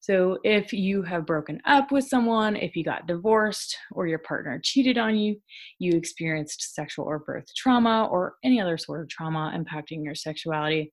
So, 0.03 0.39
if 0.45 0.73
you 0.73 1.03
have 1.03 1.27
broken 1.27 1.61
up 1.67 1.93
with 1.93 2.09
someone, 2.09 2.57
if 2.57 2.75
you 2.75 2.83
got 2.83 3.07
divorced, 3.07 3.77
or 3.93 4.07
your 4.07 4.19
partner 4.19 4.59
cheated 4.63 4.97
on 4.97 5.17
you, 5.17 5.37
you 5.79 5.93
experienced 5.93 6.75
sexual 6.75 7.05
or 7.05 7.19
birth 7.19 7.45
trauma, 7.55 8.09
or 8.11 8.35
any 8.43 8.61
other 8.61 8.79
sort 8.79 9.03
of 9.03 9.09
trauma 9.09 9.53
impacting 9.55 10.03
your 10.03 10.15
sexuality, 10.15 10.91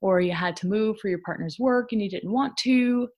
or 0.00 0.20
you 0.20 0.32
had 0.32 0.56
to 0.56 0.68
move 0.68 0.96
for 1.00 1.08
your 1.08 1.20
partner's 1.24 1.58
work 1.58 1.92
and 1.92 2.00
you 2.00 2.08
didn't 2.08 2.32
want 2.32 2.56
to, 2.58 3.08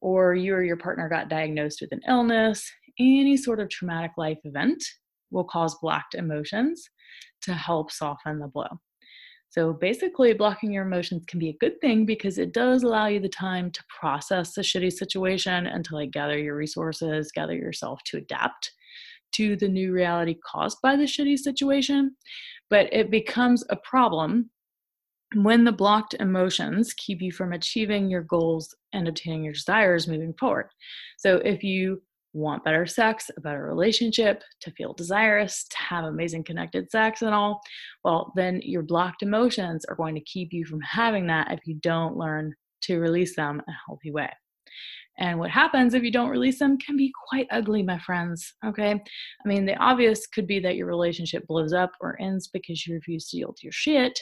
or 0.00 0.34
you 0.34 0.52
or 0.54 0.62
your 0.64 0.76
partner 0.76 1.08
got 1.08 1.28
diagnosed 1.28 1.80
with 1.80 1.92
an 1.92 2.00
illness, 2.08 2.68
any 2.98 3.36
sort 3.36 3.60
of 3.60 3.68
traumatic 3.68 4.12
life 4.16 4.38
event 4.44 4.82
will 5.30 5.44
cause 5.44 5.76
blocked 5.80 6.14
emotions 6.14 6.88
to 7.42 7.54
help 7.54 7.92
soften 7.92 8.40
the 8.40 8.48
blow. 8.48 8.66
So 9.50 9.72
basically, 9.72 10.34
blocking 10.34 10.72
your 10.72 10.84
emotions 10.84 11.24
can 11.26 11.38
be 11.38 11.48
a 11.48 11.56
good 11.58 11.80
thing 11.80 12.04
because 12.04 12.38
it 12.38 12.52
does 12.52 12.82
allow 12.82 13.06
you 13.06 13.18
the 13.18 13.28
time 13.28 13.70
to 13.70 13.82
process 13.88 14.52
the 14.52 14.62
shitty 14.62 14.92
situation 14.92 15.66
and 15.66 15.84
to 15.86 15.94
like 15.94 16.10
gather 16.10 16.38
your 16.38 16.56
resources, 16.56 17.32
gather 17.32 17.54
yourself 17.54 18.00
to 18.06 18.18
adapt 18.18 18.72
to 19.32 19.56
the 19.56 19.68
new 19.68 19.92
reality 19.92 20.36
caused 20.44 20.78
by 20.82 20.96
the 20.96 21.04
shitty 21.04 21.38
situation. 21.38 22.14
But 22.70 22.92
it 22.92 23.10
becomes 23.10 23.64
a 23.70 23.76
problem 23.76 24.50
when 25.34 25.64
the 25.64 25.72
blocked 25.72 26.14
emotions 26.20 26.94
keep 26.94 27.20
you 27.20 27.32
from 27.32 27.52
achieving 27.52 28.10
your 28.10 28.22
goals 28.22 28.74
and 28.92 29.08
obtaining 29.08 29.44
your 29.44 29.52
desires 29.52 30.08
moving 30.08 30.34
forward. 30.38 30.70
So 31.18 31.36
if 31.36 31.62
you 31.62 32.02
want 32.32 32.64
better 32.64 32.86
sex, 32.86 33.30
a 33.36 33.40
better 33.40 33.64
relationship, 33.64 34.42
to 34.60 34.70
feel 34.72 34.92
desirous, 34.92 35.66
to 35.70 35.78
have 35.78 36.04
amazing 36.04 36.44
connected 36.44 36.90
sex 36.90 37.22
and 37.22 37.34
all, 37.34 37.60
well, 38.04 38.32
then 38.36 38.60
your 38.62 38.82
blocked 38.82 39.22
emotions 39.22 39.84
are 39.86 39.96
going 39.96 40.14
to 40.14 40.20
keep 40.22 40.52
you 40.52 40.64
from 40.64 40.80
having 40.80 41.26
that 41.26 41.50
if 41.52 41.60
you 41.64 41.74
don't 41.82 42.16
learn 42.16 42.54
to 42.82 42.98
release 42.98 43.34
them 43.34 43.56
in 43.66 43.72
a 43.72 43.78
healthy 43.86 44.10
way. 44.10 44.30
And 45.18 45.38
what 45.38 45.50
happens 45.50 45.94
if 45.94 46.04
you 46.04 46.12
don't 46.12 46.28
release 46.28 46.60
them 46.60 46.78
can 46.78 46.96
be 46.96 47.12
quite 47.28 47.48
ugly, 47.50 47.82
my 47.82 47.98
friends. 47.98 48.54
Okay. 48.64 48.92
I 48.92 49.48
mean, 49.48 49.66
the 49.66 49.74
obvious 49.76 50.28
could 50.28 50.46
be 50.46 50.60
that 50.60 50.76
your 50.76 50.86
relationship 50.86 51.44
blows 51.48 51.72
up 51.72 51.90
or 52.00 52.20
ends 52.20 52.48
because 52.48 52.86
you 52.86 52.94
refuse 52.94 53.28
to 53.30 53.38
yield 53.38 53.58
your 53.60 53.72
shit, 53.72 54.16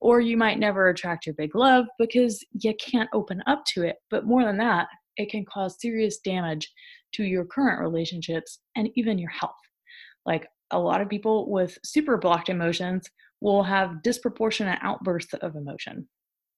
or 0.00 0.20
you 0.20 0.36
might 0.36 0.58
never 0.58 0.90
attract 0.90 1.24
your 1.24 1.34
big 1.36 1.54
love 1.54 1.86
because 1.98 2.44
you 2.60 2.74
can't 2.74 3.08
open 3.14 3.42
up 3.46 3.64
to 3.72 3.84
it. 3.84 3.96
But 4.10 4.26
more 4.26 4.44
than 4.44 4.58
that, 4.58 4.86
it 5.16 5.30
can 5.30 5.44
cause 5.44 5.80
serious 5.80 6.18
damage 6.18 6.72
to 7.14 7.24
your 7.24 7.44
current 7.44 7.80
relationships 7.80 8.58
and 8.76 8.90
even 8.96 9.18
your 9.18 9.30
health. 9.30 9.52
Like 10.26 10.48
a 10.70 10.78
lot 10.78 11.00
of 11.00 11.08
people 11.08 11.50
with 11.50 11.78
super 11.84 12.16
blocked 12.16 12.48
emotions 12.48 13.08
will 13.40 13.62
have 13.62 14.02
disproportionate 14.02 14.78
outbursts 14.82 15.34
of 15.34 15.54
emotion. 15.54 16.08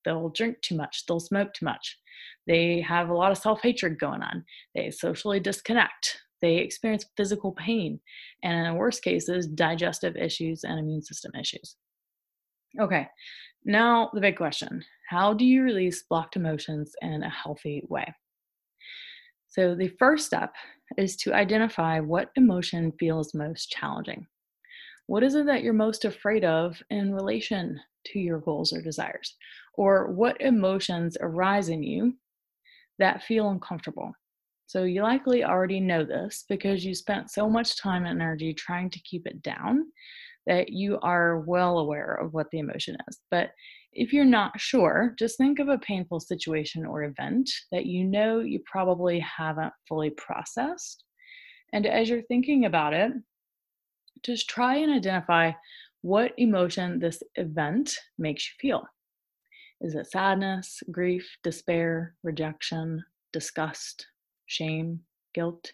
They'll 0.05 0.31
drink 0.31 0.59
too 0.63 0.77
much, 0.77 1.05
they'll 1.07 1.19
smoke 1.19 1.53
too 1.53 1.65
much, 1.65 1.99
they 2.47 2.81
have 2.81 3.09
a 3.09 3.15
lot 3.15 3.33
of 3.33 3.39
self 3.39 3.61
hatred 3.61 3.99
going 3.99 4.23
on, 4.23 4.45
they 4.75 4.91
socially 4.91 5.41
disconnect, 5.41 6.21
they 6.41 6.59
experience 6.59 7.05
physical 7.17 7.53
pain, 7.53 7.99
and 8.45 8.57
in 8.57 8.73
the 8.73 8.79
worst 8.79 9.03
cases, 9.03 9.49
digestive 9.49 10.17
issues 10.17 10.63
and 10.63 10.79
immune 10.79 11.03
system 11.03 11.33
issues. 11.39 11.77
Okay, 12.81 13.09
now 13.65 14.11
the 14.15 14.21
big 14.21 14.37
question 14.37 14.85
how 15.09 15.33
do 15.33 15.45
you 15.45 15.63
release 15.63 16.05
blocked 16.09 16.37
emotions 16.37 16.93
in 17.01 17.23
a 17.23 17.31
healthy 17.31 17.83
way? 17.89 18.13
So, 19.57 19.75
the 19.75 19.89
first 19.99 20.27
step 20.27 20.55
is 20.99 21.17
to 21.17 21.33
identify 21.33 21.99
what 21.99 22.31
emotion 22.37 22.93
feels 23.01 23.33
most 23.33 23.71
challenging. 23.71 24.27
What 25.07 25.23
is 25.23 25.35
it 25.35 25.47
that 25.47 25.63
you're 25.63 25.73
most 25.73 26.05
afraid 26.05 26.45
of 26.45 26.77
in 26.91 27.15
relation 27.15 27.81
to 28.09 28.19
your 28.19 28.41
goals 28.41 28.75
or 28.75 28.83
desires? 28.83 29.35
Or 29.73 30.13
what 30.13 30.39
emotions 30.43 31.17
arise 31.23 31.71
in 31.71 31.83
you 31.83 32.19
that 32.99 33.23
feel 33.23 33.49
uncomfortable? 33.49 34.13
So, 34.67 34.85
you 34.85 35.03
likely 35.03 35.43
already 35.43 35.81
know 35.81 36.05
this 36.05 36.45
because 36.51 36.85
you 36.85 36.95
spent 36.95 37.31
so 37.31 37.49
much 37.49 37.81
time 37.81 38.05
and 38.05 38.21
energy 38.21 38.53
trying 38.53 38.91
to 38.91 39.01
keep 39.05 39.27
it 39.27 39.41
down 39.41 39.87
that 40.47 40.69
you 40.69 40.99
are 41.01 41.41
well 41.41 41.79
aware 41.79 42.13
of 42.13 42.35
what 42.35 42.51
the 42.53 42.59
emotion 42.59 42.95
is. 43.09 43.21
But 43.31 43.53
if 43.97 44.13
you're 44.13 44.25
not 44.25 44.61
sure, 44.61 45.15
just 45.19 45.39
think 45.39 45.59
of 45.59 45.69
a 45.69 45.79
painful 45.79 46.21
situation 46.21 46.85
or 46.85 47.05
event 47.05 47.51
that 47.73 47.87
you 47.87 48.05
know 48.05 48.41
you 48.41 48.61
probably 48.71 49.19
haven't 49.21 49.73
fully 49.89 50.11
processed. 50.11 51.05
And 51.73 51.87
as 51.87 52.09
you're 52.09 52.23
thinking 52.23 52.67
about 52.67 52.93
it, 52.93 53.13
just 54.23 54.49
try 54.49 54.77
and 54.77 54.93
identify 54.93 55.53
what 56.03 56.33
emotion 56.37 56.99
this 56.99 57.23
event 57.37 57.97
makes 58.19 58.47
you 58.47 58.53
feel. 58.69 58.85
Is 59.81 59.95
it 59.95 60.11
sadness, 60.11 60.83
grief, 60.91 61.27
despair, 61.43 62.15
rejection, 62.23 63.03
disgust, 63.33 64.07
shame, 64.47 65.01
guilt? 65.35 65.73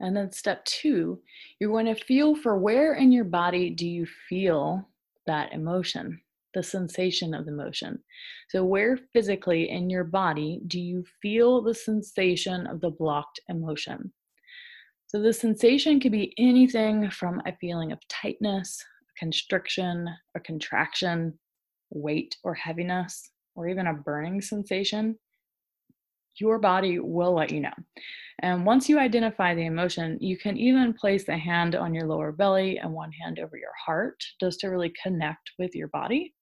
And 0.00 0.16
then 0.16 0.32
step 0.32 0.64
two, 0.64 1.20
you're 1.60 1.70
going 1.70 1.86
to 1.86 1.94
feel 1.94 2.34
for 2.34 2.58
where 2.58 2.94
in 2.94 3.12
your 3.12 3.24
body 3.24 3.70
do 3.70 3.86
you 3.86 4.06
feel 4.28 4.88
that 5.26 5.52
emotion? 5.52 6.20
The 6.54 6.62
sensation 6.62 7.34
of 7.34 7.46
the 7.46 7.52
motion. 7.52 8.02
So, 8.48 8.64
where 8.64 8.98
physically 9.12 9.70
in 9.70 9.90
your 9.90 10.04
body 10.04 10.60
do 10.66 10.80
you 10.80 11.04
feel 11.20 11.62
the 11.62 11.74
sensation 11.74 12.66
of 12.66 12.80
the 12.80 12.90
blocked 12.90 13.40
emotion? 13.48 14.12
So, 15.06 15.20
the 15.20 15.32
sensation 15.32 16.00
could 16.00 16.12
be 16.12 16.34
anything 16.38 17.10
from 17.10 17.42
a 17.46 17.56
feeling 17.60 17.92
of 17.92 18.06
tightness, 18.08 18.82
constriction, 19.18 20.08
a 20.34 20.40
contraction, 20.40 21.38
weight 21.90 22.36
or 22.44 22.54
heaviness, 22.54 23.30
or 23.54 23.68
even 23.68 23.86
a 23.86 23.94
burning 23.94 24.40
sensation. 24.40 25.18
Your 26.36 26.58
body 26.58 26.98
will 26.98 27.34
let 27.34 27.52
you 27.52 27.60
know. 27.60 27.74
And 28.40 28.64
once 28.64 28.88
you 28.88 28.98
identify 28.98 29.54
the 29.54 29.66
emotion, 29.66 30.16
you 30.20 30.38
can 30.38 30.56
even 30.56 30.94
place 30.94 31.28
a 31.28 31.36
hand 31.36 31.74
on 31.74 31.92
your 31.94 32.06
lower 32.06 32.32
belly 32.32 32.78
and 32.78 32.90
one 32.92 33.12
hand 33.12 33.38
over 33.38 33.56
your 33.56 33.74
heart 33.86 34.24
just 34.40 34.60
to 34.60 34.68
really 34.68 34.92
connect 35.02 35.50
with 35.58 35.74
your 35.74 35.88
body 35.88 36.32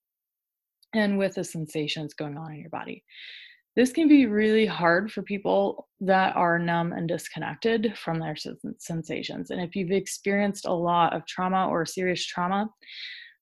and 0.93 1.17
with 1.17 1.35
the 1.35 1.43
sensations 1.43 2.13
going 2.13 2.37
on 2.37 2.53
in 2.53 2.59
your 2.59 2.69
body. 2.69 3.03
This 3.75 3.93
can 3.93 4.09
be 4.09 4.25
really 4.25 4.65
hard 4.65 5.11
for 5.11 5.21
people 5.21 5.87
that 6.01 6.35
are 6.35 6.59
numb 6.59 6.91
and 6.91 7.07
disconnected 7.07 7.97
from 7.97 8.19
their 8.19 8.35
sensations. 8.79 9.49
And 9.49 9.61
if 9.61 9.75
you've 9.75 9.91
experienced 9.91 10.65
a 10.65 10.73
lot 10.73 11.13
of 11.13 11.25
trauma 11.25 11.69
or 11.69 11.85
serious 11.85 12.25
trauma, 12.25 12.69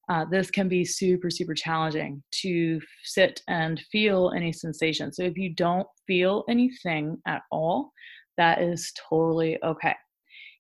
uh, 0.10 0.26
this 0.30 0.52
can 0.52 0.68
be 0.68 0.86
super, 0.86 1.30
super 1.30 1.54
challenging 1.56 2.22
to 2.32 2.80
sit 3.04 3.42
and 3.48 3.82
feel 3.92 4.32
any 4.36 4.52
sensation. 4.52 5.12
So 5.12 5.24
if 5.24 5.38
you 5.38 5.54
don't 5.54 5.88
feel 6.06 6.44
anything 6.48 7.18
at 7.28 7.42
all, 7.52 7.92
that 8.38 8.62
is 8.62 8.92
totally 9.10 9.58
okay. 9.64 9.96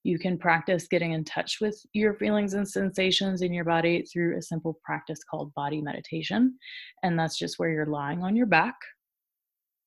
You 0.09 0.17
can 0.17 0.39
practice 0.39 0.87
getting 0.87 1.11
in 1.11 1.23
touch 1.23 1.57
with 1.61 1.79
your 1.93 2.15
feelings 2.15 2.55
and 2.55 2.67
sensations 2.67 3.43
in 3.43 3.53
your 3.53 3.63
body 3.63 4.03
through 4.11 4.35
a 4.35 4.41
simple 4.41 4.79
practice 4.83 5.19
called 5.23 5.53
body 5.53 5.83
meditation. 5.83 6.57
And 7.03 7.17
that's 7.17 7.37
just 7.37 7.59
where 7.59 7.69
you're 7.69 7.85
lying 7.85 8.23
on 8.23 8.35
your 8.35 8.47
back, 8.47 8.73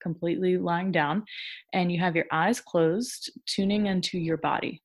completely 0.00 0.58
lying 0.58 0.92
down, 0.92 1.24
and 1.72 1.90
you 1.90 1.98
have 1.98 2.14
your 2.14 2.26
eyes 2.30 2.60
closed, 2.60 3.32
tuning 3.48 3.86
into 3.86 4.16
your 4.16 4.36
body. 4.36 4.80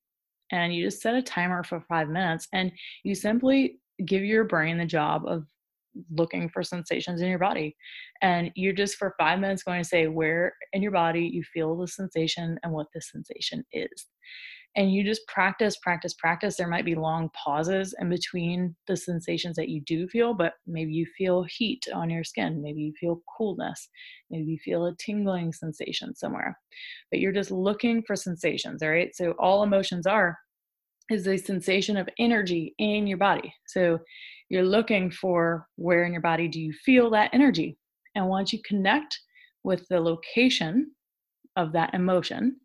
And 0.50 0.74
you 0.74 0.84
just 0.84 1.00
set 1.00 1.14
a 1.14 1.22
timer 1.22 1.62
for 1.62 1.84
five 1.88 2.08
minutes 2.08 2.48
and 2.52 2.72
you 3.04 3.14
simply 3.14 3.78
give 4.04 4.24
your 4.24 4.42
brain 4.42 4.76
the 4.76 4.86
job 4.86 5.22
of 5.24 5.44
looking 6.10 6.48
for 6.48 6.64
sensations 6.64 7.22
in 7.22 7.28
your 7.28 7.38
body. 7.38 7.76
And 8.22 8.50
you're 8.56 8.72
just 8.72 8.96
for 8.96 9.14
five 9.20 9.38
minutes 9.38 9.62
going 9.62 9.80
to 9.80 9.88
say 9.88 10.08
where 10.08 10.52
in 10.72 10.82
your 10.82 10.90
body 10.90 11.30
you 11.32 11.44
feel 11.44 11.76
the 11.76 11.86
sensation 11.86 12.58
and 12.64 12.72
what 12.72 12.88
the 12.92 13.00
sensation 13.00 13.64
is 13.72 14.06
and 14.78 14.94
you 14.94 15.02
just 15.02 15.26
practice, 15.26 15.76
practice, 15.78 16.14
practice. 16.14 16.56
There 16.56 16.68
might 16.68 16.84
be 16.84 16.94
long 16.94 17.30
pauses 17.30 17.96
in 18.00 18.08
between 18.08 18.76
the 18.86 18.96
sensations 18.96 19.56
that 19.56 19.68
you 19.68 19.80
do 19.80 20.06
feel, 20.06 20.34
but 20.34 20.52
maybe 20.68 20.92
you 20.92 21.04
feel 21.18 21.44
heat 21.50 21.84
on 21.92 22.08
your 22.08 22.22
skin, 22.22 22.62
maybe 22.62 22.82
you 22.82 22.92
feel 22.98 23.20
coolness, 23.36 23.88
maybe 24.30 24.52
you 24.52 24.58
feel 24.64 24.86
a 24.86 24.94
tingling 24.94 25.52
sensation 25.52 26.14
somewhere. 26.14 26.56
But 27.10 27.18
you're 27.18 27.32
just 27.32 27.50
looking 27.50 28.04
for 28.06 28.14
sensations, 28.14 28.80
all 28.80 28.90
right? 28.90 29.14
So 29.16 29.32
all 29.32 29.64
emotions 29.64 30.06
are 30.06 30.38
is 31.10 31.26
a 31.26 31.36
sensation 31.36 31.96
of 31.96 32.08
energy 32.20 32.76
in 32.78 33.08
your 33.08 33.18
body. 33.18 33.52
So 33.66 33.98
you're 34.48 34.62
looking 34.62 35.10
for 35.10 35.66
where 35.74 36.04
in 36.04 36.12
your 36.12 36.22
body 36.22 36.46
do 36.46 36.60
you 36.60 36.72
feel 36.84 37.10
that 37.10 37.30
energy? 37.32 37.76
And 38.14 38.28
once 38.28 38.52
you 38.52 38.60
connect 38.64 39.18
with 39.64 39.88
the 39.88 39.98
location 39.98 40.92
of 41.56 41.72
that 41.72 41.94
emotion, 41.94 42.60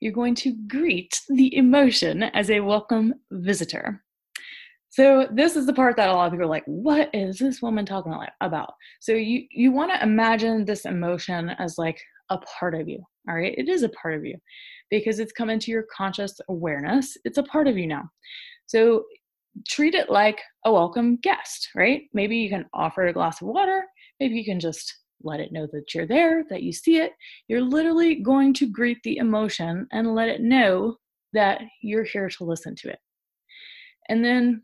you're 0.00 0.12
going 0.12 0.34
to 0.36 0.54
greet 0.68 1.20
the 1.28 1.54
emotion 1.56 2.24
as 2.24 2.50
a 2.50 2.60
welcome 2.60 3.14
visitor. 3.30 4.02
So 4.90 5.28
this 5.32 5.54
is 5.54 5.66
the 5.66 5.72
part 5.72 5.96
that 5.96 6.08
a 6.08 6.12
lot 6.12 6.26
of 6.26 6.32
people 6.32 6.46
are 6.46 6.50
like, 6.50 6.64
what 6.66 7.10
is 7.12 7.38
this 7.38 7.60
woman 7.60 7.84
talking 7.84 8.14
about? 8.40 8.74
So 9.00 9.12
you 9.12 9.44
you 9.50 9.70
want 9.70 9.92
to 9.92 10.02
imagine 10.02 10.64
this 10.64 10.86
emotion 10.86 11.50
as 11.58 11.78
like 11.78 12.00
a 12.30 12.38
part 12.38 12.74
of 12.74 12.88
you. 12.88 13.02
All 13.28 13.36
right? 13.36 13.54
It 13.56 13.68
is 13.68 13.82
a 13.82 13.90
part 13.90 14.14
of 14.14 14.24
you 14.24 14.36
because 14.90 15.18
it's 15.18 15.32
come 15.32 15.50
into 15.50 15.70
your 15.70 15.84
conscious 15.94 16.40
awareness. 16.48 17.16
It's 17.24 17.38
a 17.38 17.42
part 17.42 17.68
of 17.68 17.76
you 17.76 17.86
now. 17.86 18.04
So 18.66 19.04
treat 19.68 19.94
it 19.94 20.10
like 20.10 20.40
a 20.64 20.72
welcome 20.72 21.16
guest, 21.16 21.68
right? 21.74 22.02
Maybe 22.14 22.36
you 22.36 22.48
can 22.48 22.66
offer 22.74 23.06
a 23.06 23.12
glass 23.12 23.40
of 23.40 23.48
water, 23.48 23.84
maybe 24.20 24.36
you 24.36 24.44
can 24.44 24.60
just 24.60 24.94
let 25.22 25.40
it 25.40 25.52
know 25.52 25.66
that 25.72 25.94
you're 25.94 26.06
there, 26.06 26.44
that 26.50 26.62
you 26.62 26.72
see 26.72 26.98
it. 26.98 27.12
You're 27.48 27.62
literally 27.62 28.16
going 28.16 28.54
to 28.54 28.70
greet 28.70 28.98
the 29.02 29.16
emotion 29.18 29.86
and 29.92 30.14
let 30.14 30.28
it 30.28 30.40
know 30.40 30.96
that 31.32 31.60
you're 31.82 32.04
here 32.04 32.28
to 32.28 32.44
listen 32.44 32.74
to 32.76 32.90
it. 32.90 32.98
And 34.08 34.24
then 34.24 34.62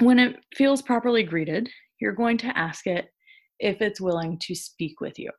when 0.00 0.18
it 0.18 0.36
feels 0.54 0.82
properly 0.82 1.22
greeted, 1.22 1.68
you're 2.00 2.12
going 2.12 2.38
to 2.38 2.58
ask 2.58 2.86
it 2.86 3.08
if 3.58 3.80
it's 3.80 4.00
willing 4.00 4.38
to 4.42 4.54
speak 4.54 5.00
with 5.00 5.18
you. 5.18 5.30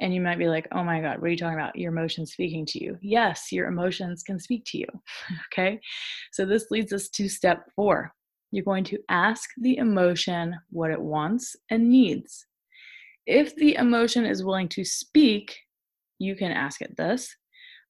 And 0.00 0.14
you 0.14 0.20
might 0.20 0.38
be 0.38 0.48
like, 0.48 0.68
oh 0.72 0.84
my 0.84 1.00
God, 1.00 1.20
what 1.20 1.28
are 1.28 1.30
you 1.30 1.38
talking 1.38 1.58
about? 1.58 1.76
Your 1.76 1.90
emotions 1.90 2.32
speaking 2.32 2.66
to 2.66 2.82
you. 2.82 2.98
Yes, 3.00 3.50
your 3.50 3.66
emotions 3.66 4.22
can 4.22 4.38
speak 4.38 4.64
to 4.66 4.78
you. 4.78 4.86
okay. 5.52 5.80
So 6.32 6.44
this 6.44 6.70
leads 6.70 6.92
us 6.92 7.08
to 7.10 7.28
step 7.28 7.64
four. 7.74 8.12
You're 8.52 8.64
going 8.64 8.84
to 8.84 8.98
ask 9.08 9.48
the 9.58 9.78
emotion 9.78 10.54
what 10.70 10.90
it 10.90 11.00
wants 11.00 11.56
and 11.70 11.88
needs. 11.88 12.46
If 13.26 13.56
the 13.56 13.74
emotion 13.74 14.24
is 14.24 14.44
willing 14.44 14.68
to 14.70 14.84
speak, 14.84 15.58
you 16.18 16.36
can 16.36 16.52
ask 16.52 16.80
it 16.80 16.96
this. 16.96 17.34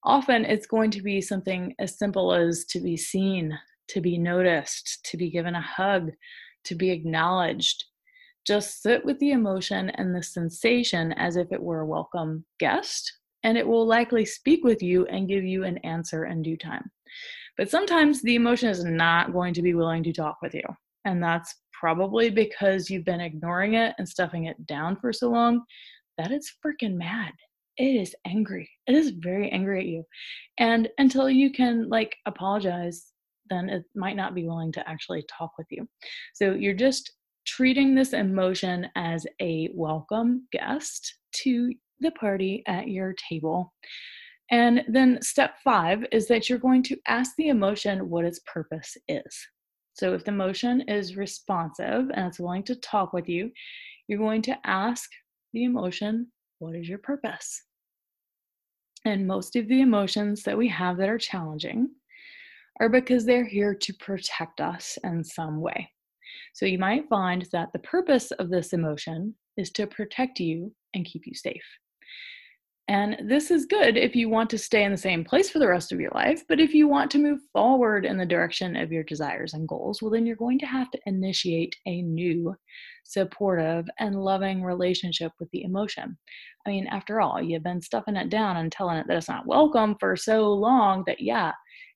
Often 0.03 0.47
it's 0.47 0.67
going 0.67 0.91
to 0.93 1.03
be 1.03 1.21
something 1.21 1.75
as 1.79 1.99
simple 1.99 2.33
as 2.33 2.65
to 2.67 2.81
be 2.81 2.97
seen, 2.97 3.59
to 3.89 4.01
be 4.01 4.17
noticed, 4.17 5.05
to 5.11 5.19
be 5.19 5.31
given 5.31 5.55
a 5.55 5.61
hug, 5.61 6.11
to 6.65 6.75
be 6.75 6.91
acknowledged. 6.91 7.85
Just 8.47 8.83
sit 8.83 9.05
with 9.05 9.19
the 9.19 9.33
emotion 9.33 9.91
and 9.91 10.15
the 10.15 10.23
sensation 10.23 11.13
as 11.13 11.37
if 11.37 11.53
it 11.53 11.63
were 11.63 11.81
a 11.81 11.87
welcome 11.87 12.47
guest, 12.59 13.13
and 13.43 13.59
it 13.59 13.67
will 13.67 13.87
likely 13.87 14.25
speak 14.25 14.65
with 14.65 14.83
you 14.83 15.05
and 15.07 15.29
give 15.29 15.45
you 15.45 15.65
an 15.65 15.79
answer 15.79 16.25
in 16.25 16.43
due 16.43 16.57
time. 16.57 16.91
But 17.59 17.71
sometimes 17.71 18.23
the 18.23 18.37
emotion 18.37 18.71
is 18.71 18.85
not 18.85 19.33
going 19.33 19.53
to 19.55 19.63
be 19.63 19.75
willing 19.75 20.03
to 20.05 20.13
talk 20.13 20.39
with 20.41 20.55
you, 20.55 20.65
and 21.05 21.23
that's 21.23 21.55
probably 21.79 22.31
because 22.31 22.91
you've 22.91 23.05
been 23.05 23.21
ignoring 23.21 23.75
it 23.75 23.95
and 23.99 24.09
stuffing 24.09 24.47
it 24.47 24.67
down 24.67 24.97
for 24.97 25.13
so 25.13 25.29
long, 25.29 25.63
that 26.19 26.31
is 26.31 26.53
freaking 26.65 26.95
mad. 26.95 27.33
It 27.77 28.01
is 28.01 28.15
angry. 28.27 28.69
It 28.87 28.95
is 28.95 29.11
very 29.11 29.51
angry 29.51 29.81
at 29.81 29.87
you. 29.87 30.05
And 30.59 30.89
until 30.99 31.29
you 31.29 31.53
can 31.53 31.89
like 31.89 32.17
apologize, 32.27 33.13
then 33.51 33.69
it 33.69 33.85
might 33.95 34.17
not 34.17 34.35
be 34.35 34.47
willing 34.47 34.73
to 34.73 34.89
actually 34.89 35.25
talk 35.29 35.53
with 35.59 35.67
you. 35.71 35.87
So 36.35 36.53
you're 36.53 36.75
just 36.75 37.13
treating 37.47 37.95
this 37.95 38.13
emotion 38.13 38.89
as 38.97 39.27
a 39.41 39.69
welcome 39.75 40.49
guest 40.53 41.15
to 41.43 41.73
the 42.01 42.11
party 42.13 42.63
at 42.67 42.89
your 42.89 43.15
table. 43.29 43.73
And 44.51 44.83
then 44.89 45.19
step 45.23 45.57
five 45.63 46.05
is 46.13 46.29
that 46.29 46.49
you're 46.49 46.59
going 46.59 46.83
to 46.85 46.97
ask 47.09 47.33
the 47.37 47.49
emotion 47.49 48.09
what 48.09 48.25
its 48.25 48.41
purpose 48.47 48.97
is. 49.09 49.47
So 49.97 50.13
if 50.13 50.25
the 50.25 50.31
emotion 50.31 50.83
is 50.83 51.17
responsive 51.17 52.11
and 52.13 52.27
it's 52.27 52.39
willing 52.39 52.65
to 52.65 52.75
talk 52.77 53.15
with 53.15 53.31
you, 53.31 53.51
you're 54.09 54.19
going 54.19 54.43
to 54.43 54.59
ask 54.65 55.11
the 55.55 55.65
emotion, 55.65 56.31
What 56.59 56.77
is 56.77 56.87
your 56.87 56.99
purpose? 56.99 57.63
And 59.07 59.27
most 59.27 59.57
of 59.57 59.69
the 59.69 59.81
emotions 59.81 60.43
that 60.43 60.59
we 60.59 60.69
have 60.69 60.99
that 60.99 61.09
are 61.09 61.17
challenging 61.17 61.89
are 62.79 62.91
because 62.91 63.25
they're 63.25 63.47
here 63.47 63.75
to 63.75 63.95
protect 63.95 64.61
us 64.61 64.99
in 65.03 65.25
some 65.25 65.63
way. 65.63 65.91
So 66.53 66.67
you 66.67 66.79
might 66.79 67.09
find 67.09 67.47
that 67.53 67.73
the 67.73 67.79
purpose 67.79 68.33
of 68.33 68.51
this 68.51 68.75
emotion 68.75 69.35
is 69.57 69.71
to 69.73 69.87
protect 69.87 70.41
you 70.41 70.75
and 70.93 71.07
keep 71.07 71.27
you 71.27 71.35
safe. 71.35 71.65
And 72.89 73.17
this 73.29 73.51
is 73.51 73.67
good 73.67 73.97
if 73.97 74.15
you 74.15 74.29
want 74.29 74.49
to 74.51 74.59
stay 74.59 74.85
in 74.85 74.93
the 74.93 74.97
same 74.97 75.25
place 75.25 75.51
for 75.51 75.59
the 75.59 75.67
rest 75.67 75.91
of 75.91 76.01
your 76.01 76.13
life. 76.15 76.45
But 76.49 76.61
if 76.61 76.73
you 76.73 76.87
want 76.87 77.11
to 77.11 77.19
move 77.19 77.41
forward 77.53 78.05
in 78.07 78.17
the 78.17 78.25
direction 78.25 78.77
of 78.77 78.93
your 78.93 79.03
desires 79.03 79.55
and 79.55 79.67
goals, 79.67 80.01
well, 80.01 80.13
then 80.13 80.25
you're 80.25 80.37
going 80.37 80.61
to 80.61 80.67
have 80.67 80.93
to 80.93 81.01
initiate 81.05 81.75
a 81.87 82.03
new, 82.03 82.55
supportive, 83.03 83.87
and 83.99 84.15
loving 84.15 84.63
relationship 84.63 85.33
with 85.41 85.51
the 85.51 85.65
emotion. 85.65 86.17
I 86.65 86.71
mean, 86.71 86.87
after 86.87 87.21
all, 87.21 87.43
you've 87.43 87.65
been 87.65 87.81
stuffing 87.81 88.15
it 88.15 88.31
down 88.31 88.57
and 88.57 88.71
telling 88.71 88.99
it 88.99 89.09
that 89.09 89.17
it's 89.17 89.29
not 89.29 89.49
welcome 89.49 89.97
for 89.99 90.15
so 90.15 90.53
long 90.53 91.03
that, 91.09 91.21
yeah, 91.21 91.51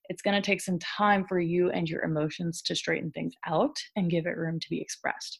it's 0.09 0.21
going 0.21 0.35
to 0.35 0.45
take 0.45 0.59
some 0.59 0.79
time 0.79 1.25
for 1.25 1.39
you 1.39 1.71
and 1.71 1.87
your 1.87 2.03
emotions 2.03 2.61
to 2.63 2.75
straighten 2.75 3.11
things 3.11 3.33
out 3.47 3.77
and 3.95 4.11
give 4.11 4.25
it 4.25 4.35
room 4.35 4.59
to 4.59 4.69
be 4.69 4.81
expressed. 4.81 5.39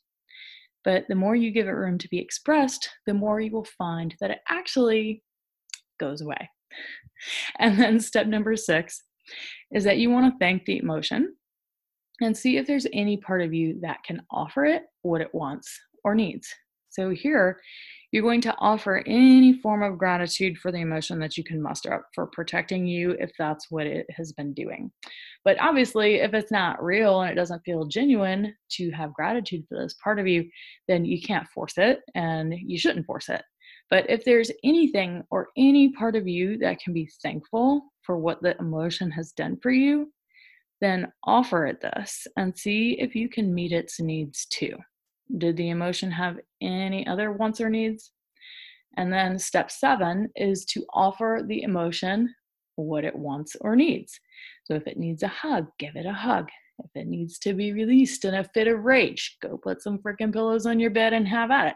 But 0.86 1.04
the 1.10 1.16
more 1.16 1.36
you 1.36 1.52
give 1.52 1.68
it 1.68 1.72
room 1.72 1.98
to 1.98 2.08
be 2.08 2.20
expressed, 2.20 2.90
the 3.06 3.14
more 3.14 3.42
you 3.42 3.52
will 3.52 3.68
find 3.78 4.16
that 4.22 4.32
it 4.32 4.40
actually 4.48 5.24
goes 6.02 6.20
away. 6.20 6.50
And 7.60 7.80
then 7.80 8.00
step 8.00 8.28
number 8.28 8.56
six 8.58 9.04
is 9.72 9.84
that 9.86 10.00
you 10.00 10.10
want 10.10 10.34
to 10.34 10.40
thank 10.40 10.66
the 10.66 10.80
emotion 10.80 11.36
and 12.22 12.36
see 12.36 12.58
if 12.58 12.68
there's 12.68 12.88
any 12.92 13.18
part 13.18 13.42
of 13.42 13.54
you 13.54 13.80
that 13.82 14.04
can 14.04 14.22
offer 14.32 14.66
it 14.66 14.84
what 15.04 15.22
it 15.22 15.34
wants 15.34 15.80
or 16.04 16.16
needs. 16.16 16.50
So 16.90 17.10
here, 17.12 17.62
you're 18.12 18.24
going 18.24 18.42
to 18.42 18.56
offer 18.58 19.02
any 19.08 19.54
form 19.54 19.82
of 19.82 19.98
gratitude 19.98 20.58
for 20.58 20.72
the 20.72 20.80
emotion 20.80 21.20
that 21.20 21.38
you 21.38 21.44
can 21.46 21.62
muster 21.62 21.94
up 21.94 22.06
for 22.14 22.28
protecting 22.28 22.86
you 22.86 23.12
if 23.12 23.32
that's 23.40 23.72
what 23.72 23.88
it 23.88 24.06
has 24.12 24.34
been 24.34 24.54
doing. 24.54 24.92
But 25.46 25.60
obviously, 25.62 26.16
if 26.16 26.34
it's 26.34 26.52
not 26.52 26.84
real 26.84 27.22
and 27.22 27.32
it 27.32 27.36
doesn't 27.36 27.64
feel 27.64 27.86
genuine 27.86 28.54
to 28.72 28.92
have 28.92 29.14
gratitude 29.14 29.64
for 29.70 29.82
this 29.82 29.96
part 30.04 30.20
of 30.20 30.28
you, 30.28 30.50
then 30.90 31.06
you 31.06 31.22
can't 31.22 31.48
force 31.48 31.78
it 31.78 32.02
and 32.14 32.54
you 32.54 32.78
shouldn't 32.78 33.06
force 33.06 33.30
it. 33.30 33.42
But 33.92 34.10
if 34.10 34.24
there's 34.24 34.50
anything 34.64 35.24
or 35.30 35.50
any 35.58 35.92
part 35.92 36.16
of 36.16 36.28
you 36.28 36.58
that 36.60 36.80
can 36.80 36.94
be 36.94 37.12
thankful 37.22 37.92
for 38.02 38.18
what 38.18 38.42
the 38.42 38.58
emotion 38.58 39.12
has 39.12 39.34
done 39.34 39.58
for 39.62 39.70
you, 39.70 40.12
then 40.80 41.12
offer 41.26 41.68
it 41.68 41.82
this 41.82 42.26
and 42.38 42.58
see 42.58 42.98
if 43.00 43.14
you 43.14 43.30
can 43.30 43.54
meet 43.54 43.74
its 43.74 44.00
needs 44.00 44.46
too. 44.46 44.76
Did 45.38 45.58
the 45.58 45.70
emotion 45.70 46.10
have 46.10 46.40
any 46.62 47.06
other 47.06 47.34
wants 47.34 47.62
or 47.62 47.70
needs? 47.70 48.12
And 48.98 49.12
then 49.12 49.38
step 49.38 49.70
seven 49.70 50.30
is 50.36 50.66
to 50.66 50.86
offer 50.94 51.42
the 51.46 51.62
emotion 51.62 52.34
what 52.76 53.06
it 53.06 53.16
wants 53.16 53.56
or 53.62 53.76
needs. 53.76 54.20
So 54.64 54.74
if 54.74 54.88
it 54.88 54.98
needs 54.98 55.22
a 55.22 55.28
hug, 55.28 55.68
give 55.78 55.96
it 55.96 56.06
a 56.06 56.14
hug. 56.14 56.50
If 56.84 57.02
it 57.02 57.08
needs 57.08 57.40
to 57.40 57.54
be 57.54 57.74
released 57.74 58.26
in 58.26 58.34
a 58.34 58.44
fit 58.44 58.68
of 58.68 58.84
rage, 58.84 59.38
go 59.42 59.58
put 59.58 59.82
some 59.82 60.00
freaking 60.00 60.34
pillows 60.34 60.66
on 60.66 60.80
your 60.80 60.90
bed 60.90 61.14
and 61.14 61.28
have 61.28 61.52
at 61.52 61.68
it 61.68 61.76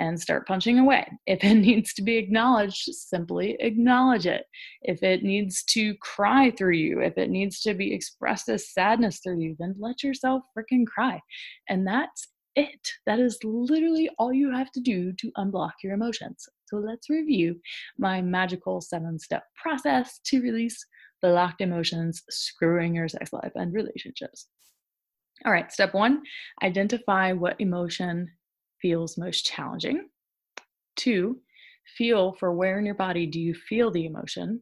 and 0.00 0.20
start 0.20 0.46
punching 0.46 0.78
away. 0.78 1.06
If 1.26 1.44
it 1.44 1.54
needs 1.68 1.94
to 1.94 2.02
be 2.02 2.16
acknowledged, 2.16 2.84
simply 2.92 3.56
acknowledge 3.60 4.26
it. 4.26 4.44
If 4.82 5.02
it 5.02 5.22
needs 5.22 5.62
to 5.64 5.94
cry 5.96 6.50
through 6.50 6.74
you, 6.74 7.00
if 7.00 7.18
it 7.18 7.30
needs 7.30 7.60
to 7.62 7.74
be 7.74 7.92
expressed 7.92 8.48
as 8.48 8.72
sadness 8.72 9.20
through 9.20 9.40
you, 9.40 9.56
then 9.58 9.74
let 9.78 10.02
yourself 10.02 10.42
freaking 10.56 10.86
cry. 10.86 11.20
And 11.68 11.86
that's 11.86 12.28
it. 12.56 12.88
That 13.06 13.20
is 13.20 13.38
literally 13.44 14.10
all 14.18 14.32
you 14.32 14.50
have 14.52 14.72
to 14.72 14.80
do 14.80 15.12
to 15.12 15.30
unblock 15.38 15.72
your 15.82 15.94
emotions. 15.94 16.48
So 16.66 16.78
let's 16.78 17.08
review 17.08 17.60
my 17.98 18.20
magical 18.20 18.80
seven 18.80 19.18
step 19.18 19.44
process 19.60 20.20
to 20.26 20.42
release 20.42 20.84
the 21.22 21.28
locked 21.28 21.60
emotions 21.60 22.22
screwing 22.30 22.94
your 22.94 23.08
sex 23.08 23.32
life 23.32 23.52
and 23.54 23.72
relationships. 23.72 24.48
All 25.44 25.52
right, 25.52 25.70
step 25.72 25.94
one 25.94 26.22
identify 26.62 27.32
what 27.32 27.60
emotion 27.60 28.28
feels 28.80 29.18
most 29.18 29.44
challenging. 29.44 30.08
Two, 30.96 31.38
feel 31.96 32.34
for 32.38 32.52
where 32.52 32.78
in 32.78 32.86
your 32.86 32.94
body 32.94 33.26
do 33.26 33.40
you 33.40 33.54
feel 33.54 33.90
the 33.90 34.06
emotion. 34.06 34.60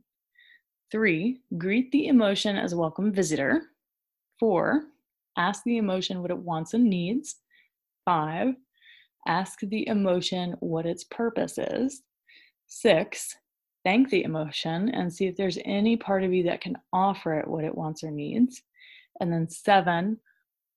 Three, 0.92 1.40
greet 1.58 1.90
the 1.92 2.06
emotion 2.06 2.56
as 2.56 2.72
a 2.72 2.76
welcome 2.76 3.12
visitor. 3.12 3.62
Four, 4.38 4.84
ask 5.36 5.62
the 5.64 5.78
emotion 5.78 6.22
what 6.22 6.30
it 6.30 6.38
wants 6.38 6.74
and 6.74 6.84
needs. 6.84 7.36
Five, 8.04 8.54
ask 9.26 9.60
the 9.60 9.88
emotion 9.88 10.56
what 10.60 10.86
its 10.86 11.04
purpose 11.04 11.58
is. 11.58 12.02
Six, 12.68 13.34
thank 13.86 14.10
the 14.10 14.24
emotion 14.24 14.88
and 14.88 15.14
see 15.14 15.26
if 15.26 15.36
there's 15.36 15.60
any 15.64 15.96
part 15.96 16.24
of 16.24 16.34
you 16.34 16.42
that 16.42 16.60
can 16.60 16.76
offer 16.92 17.38
it 17.38 17.46
what 17.46 17.62
it 17.62 17.72
wants 17.72 18.02
or 18.02 18.10
needs. 18.10 18.60
And 19.20 19.32
then 19.32 19.48
seven, 19.48 20.18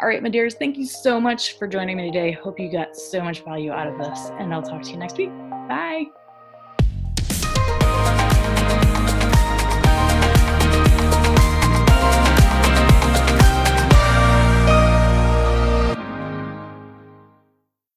All 0.00 0.08
right, 0.08 0.22
my 0.22 0.28
dears, 0.28 0.54
thank 0.54 0.76
you 0.76 0.86
so 0.86 1.18
much 1.20 1.58
for 1.58 1.66
joining 1.66 1.96
me 1.96 2.10
today. 2.10 2.32
Hope 2.32 2.60
you 2.60 2.70
got 2.70 2.94
so 2.96 3.22
much 3.22 3.42
value 3.44 3.72
out 3.72 3.86
of 3.86 3.96
this, 3.98 4.30
and 4.38 4.52
I'll 4.52 4.62
talk 4.62 4.82
to 4.82 4.90
you 4.90 4.98
next 4.98 5.16
week. 5.16 5.30
Bye. 5.68 6.04